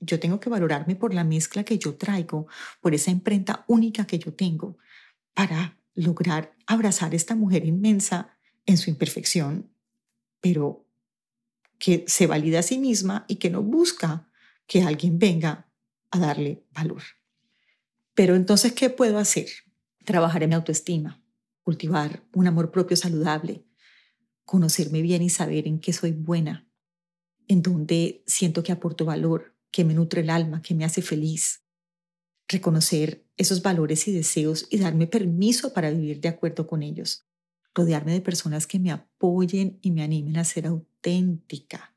Yo 0.00 0.18
tengo 0.18 0.38
que 0.38 0.50
valorarme 0.50 0.96
por 0.96 1.14
la 1.14 1.24
mezcla 1.24 1.64
que 1.64 1.78
yo 1.78 1.94
traigo, 1.94 2.46
por 2.80 2.94
esa 2.94 3.10
imprenta 3.10 3.64
única 3.68 4.04
que 4.04 4.18
yo 4.18 4.34
tengo, 4.34 4.78
para 5.34 5.81
lograr 5.94 6.56
abrazar 6.66 7.12
a 7.12 7.16
esta 7.16 7.34
mujer 7.34 7.64
inmensa 7.64 8.36
en 8.66 8.78
su 8.78 8.90
imperfección, 8.90 9.70
pero 10.40 10.86
que 11.78 12.04
se 12.06 12.26
valida 12.26 12.60
a 12.60 12.62
sí 12.62 12.78
misma 12.78 13.24
y 13.28 13.36
que 13.36 13.50
no 13.50 13.62
busca 13.62 14.28
que 14.66 14.82
alguien 14.82 15.18
venga 15.18 15.68
a 16.10 16.18
darle 16.18 16.64
valor. 16.72 17.02
Pero 18.14 18.36
entonces, 18.36 18.72
¿qué 18.72 18.90
puedo 18.90 19.18
hacer? 19.18 19.48
Trabajar 20.04 20.42
en 20.42 20.50
mi 20.50 20.54
autoestima, 20.54 21.22
cultivar 21.62 22.24
un 22.34 22.46
amor 22.46 22.70
propio 22.70 22.96
saludable, 22.96 23.64
conocerme 24.44 25.02
bien 25.02 25.22
y 25.22 25.30
saber 25.30 25.66
en 25.66 25.80
qué 25.80 25.92
soy 25.92 26.12
buena, 26.12 26.68
en 27.48 27.62
dónde 27.62 28.22
siento 28.26 28.62
que 28.62 28.72
aporto 28.72 29.04
valor, 29.04 29.56
que 29.70 29.84
me 29.84 29.94
nutre 29.94 30.20
el 30.20 30.30
alma, 30.30 30.62
que 30.62 30.74
me 30.74 30.84
hace 30.84 31.02
feliz. 31.02 31.61
Reconocer 32.48 33.24
esos 33.36 33.62
valores 33.62 34.06
y 34.08 34.12
deseos 34.12 34.66
y 34.70 34.78
darme 34.78 35.06
permiso 35.06 35.72
para 35.72 35.90
vivir 35.90 36.20
de 36.20 36.28
acuerdo 36.28 36.66
con 36.66 36.82
ellos. 36.82 37.26
Rodearme 37.74 38.12
de 38.12 38.20
personas 38.20 38.66
que 38.66 38.78
me 38.78 38.90
apoyen 38.90 39.78
y 39.80 39.90
me 39.90 40.02
animen 40.02 40.36
a 40.36 40.44
ser 40.44 40.66
auténtica. 40.66 41.94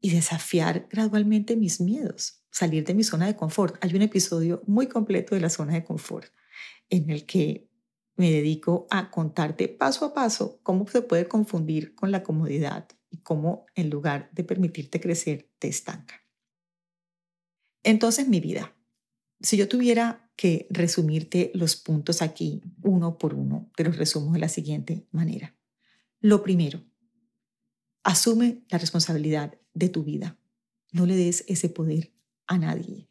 Y 0.00 0.10
desafiar 0.10 0.86
gradualmente 0.90 1.56
mis 1.56 1.80
miedos, 1.80 2.42
salir 2.50 2.84
de 2.84 2.94
mi 2.94 3.02
zona 3.02 3.26
de 3.26 3.36
confort. 3.36 3.76
Hay 3.80 3.94
un 3.94 4.02
episodio 4.02 4.62
muy 4.66 4.86
completo 4.86 5.34
de 5.34 5.40
la 5.40 5.50
zona 5.50 5.74
de 5.74 5.84
confort 5.84 6.32
en 6.90 7.10
el 7.10 7.26
que 7.26 7.68
me 8.16 8.30
dedico 8.30 8.86
a 8.90 9.10
contarte 9.10 9.68
paso 9.68 10.04
a 10.04 10.12
paso 10.12 10.60
cómo 10.62 10.86
se 10.88 11.02
puede 11.02 11.28
confundir 11.28 11.94
con 11.94 12.10
la 12.10 12.22
comodidad 12.22 12.88
y 13.10 13.18
cómo 13.18 13.66
en 13.74 13.90
lugar 13.90 14.28
de 14.32 14.44
permitirte 14.44 15.00
crecer, 15.00 15.48
te 15.58 15.68
estanca. 15.68 16.22
Entonces, 17.84 18.28
mi 18.28 18.40
vida, 18.40 18.74
si 19.40 19.56
yo 19.56 19.68
tuviera 19.68 20.30
que 20.36 20.66
resumirte 20.70 21.50
los 21.54 21.76
puntos 21.76 22.22
aquí 22.22 22.62
uno 22.82 23.18
por 23.18 23.34
uno, 23.34 23.70
te 23.76 23.84
los 23.84 23.96
resumo 23.96 24.32
de 24.32 24.38
la 24.38 24.48
siguiente 24.48 25.06
manera. 25.10 25.56
Lo 26.20 26.42
primero, 26.42 26.84
asume 28.02 28.64
la 28.68 28.78
responsabilidad 28.78 29.58
de 29.74 29.88
tu 29.88 30.04
vida. 30.04 30.38
No 30.92 31.06
le 31.06 31.16
des 31.16 31.44
ese 31.48 31.68
poder 31.68 32.12
a 32.46 32.58
nadie. 32.58 33.08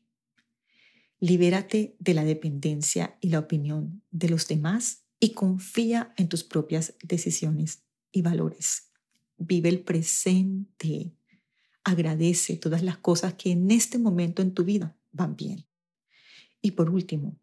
Libérate 1.20 1.96
de 2.00 2.14
la 2.14 2.24
dependencia 2.24 3.18
y 3.22 3.30
la 3.30 3.40
opinión 3.40 4.04
de 4.12 4.30
los 4.30 4.48
demás 4.48 5.04
y 5.20 5.34
confía 5.34 6.14
en 6.18 6.30
tus 6.30 6.44
propias 6.44 6.96
decisiones 7.04 7.84
y 8.12 8.22
valores. 8.22 8.92
Vive 9.38 9.70
el 9.70 9.82
presente. 9.82 11.14
Agradece 11.84 12.58
todas 12.58 12.84
las 12.84 12.98
cosas 12.98 13.34
que 13.36 13.52
en 13.52 13.72
este 13.72 13.98
momento 13.98 14.42
en 14.42 14.54
tu 14.54 14.64
vida 14.64 14.96
van 15.12 15.36
bien. 15.36 15.67
Y 16.62 16.72
por 16.72 16.90
último, 16.90 17.38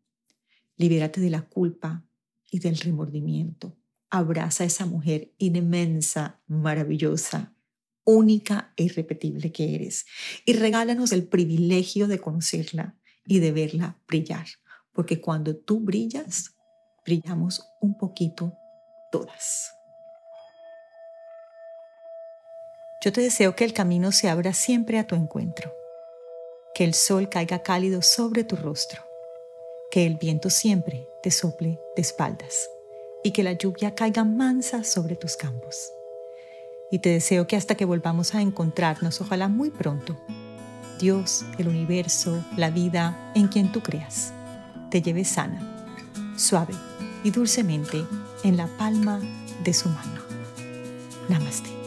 libérate 0.77 1.21
de 1.21 1.31
la 1.31 1.43
culpa 1.43 2.05
y 2.51 2.59
del 2.59 2.77
remordimiento. 2.79 3.77
Abraza 4.11 4.65
a 4.65 4.67
esa 4.67 4.87
mujer 4.87 5.33
inmensa, 5.39 6.41
maravillosa, 6.47 7.55
única 8.05 8.73
e 8.77 8.85
irrepetible 8.85 9.51
que 9.51 9.75
eres. 9.75 10.07
Y 10.45 10.53
regálanos 10.53 11.13
el 11.13 11.27
privilegio 11.27 12.07
de 12.07 12.19
conocerla 12.19 12.97
y 13.27 13.41
de 13.41 13.53
verla 13.53 13.99
brillar, 14.07 14.47
porque 14.93 15.21
cuando 15.21 15.57
tú 15.57 15.81
brillas, 15.81 16.55
brillamos 17.05 17.67
un 17.81 17.97
poquito 17.97 18.57
todas. 19.11 19.73
Yo 23.03 23.13
te 23.13 23.21
deseo 23.21 23.55
que 23.55 23.65
el 23.65 23.75
camino 23.75 24.13
se 24.13 24.29
abra 24.29 24.55
siempre 24.55 24.99
a 24.99 25.07
tu 25.07 25.15
encuentro, 25.15 25.73
que 26.75 26.85
el 26.85 26.95
sol 26.95 27.29
caiga 27.29 27.63
cálido 27.63 28.01
sobre 28.01 28.45
tu 28.45 28.57
rostro, 28.57 29.04
que 29.91 30.07
el 30.07 30.17
viento 30.17 30.51
siempre 30.51 31.09
te 31.23 31.31
sople 31.31 31.81
de 31.97 32.03
espaldas 32.03 32.69
y 33.23 33.31
que 33.31 33.43
la 33.43 33.53
lluvia 33.53 33.95
caiga 33.95 34.25
mansa 34.25 34.85
sobre 34.85 35.17
tus 35.17 35.37
campos. 35.37 35.93
Y 36.91 36.99
te 36.99 37.09
deseo 37.09 37.47
que 37.47 37.57
hasta 37.57 37.75
que 37.75 37.85
volvamos 37.85 38.35
a 38.35 38.43
encontrarnos, 38.43 39.21
ojalá 39.21 39.49
muy 39.49 39.71
pronto, 39.71 40.17
Dios, 40.99 41.45
el 41.59 41.69
universo, 41.69 42.45
la 42.57 42.71
vida 42.71 43.33
en 43.35 43.49
quien 43.49 43.73
tú 43.73 43.81
creas, 43.81 44.33
te 44.91 45.03
lleve 45.03 45.25
sana, 45.25 45.61
suave 46.37 46.75
y 47.25 47.31
dulcemente 47.31 48.05
en 48.45 48.57
la 48.57 48.67
palma 48.67 49.21
de 49.65 49.73
su 49.73 49.89
mano. 49.89 50.23
Namaste. 51.29 51.84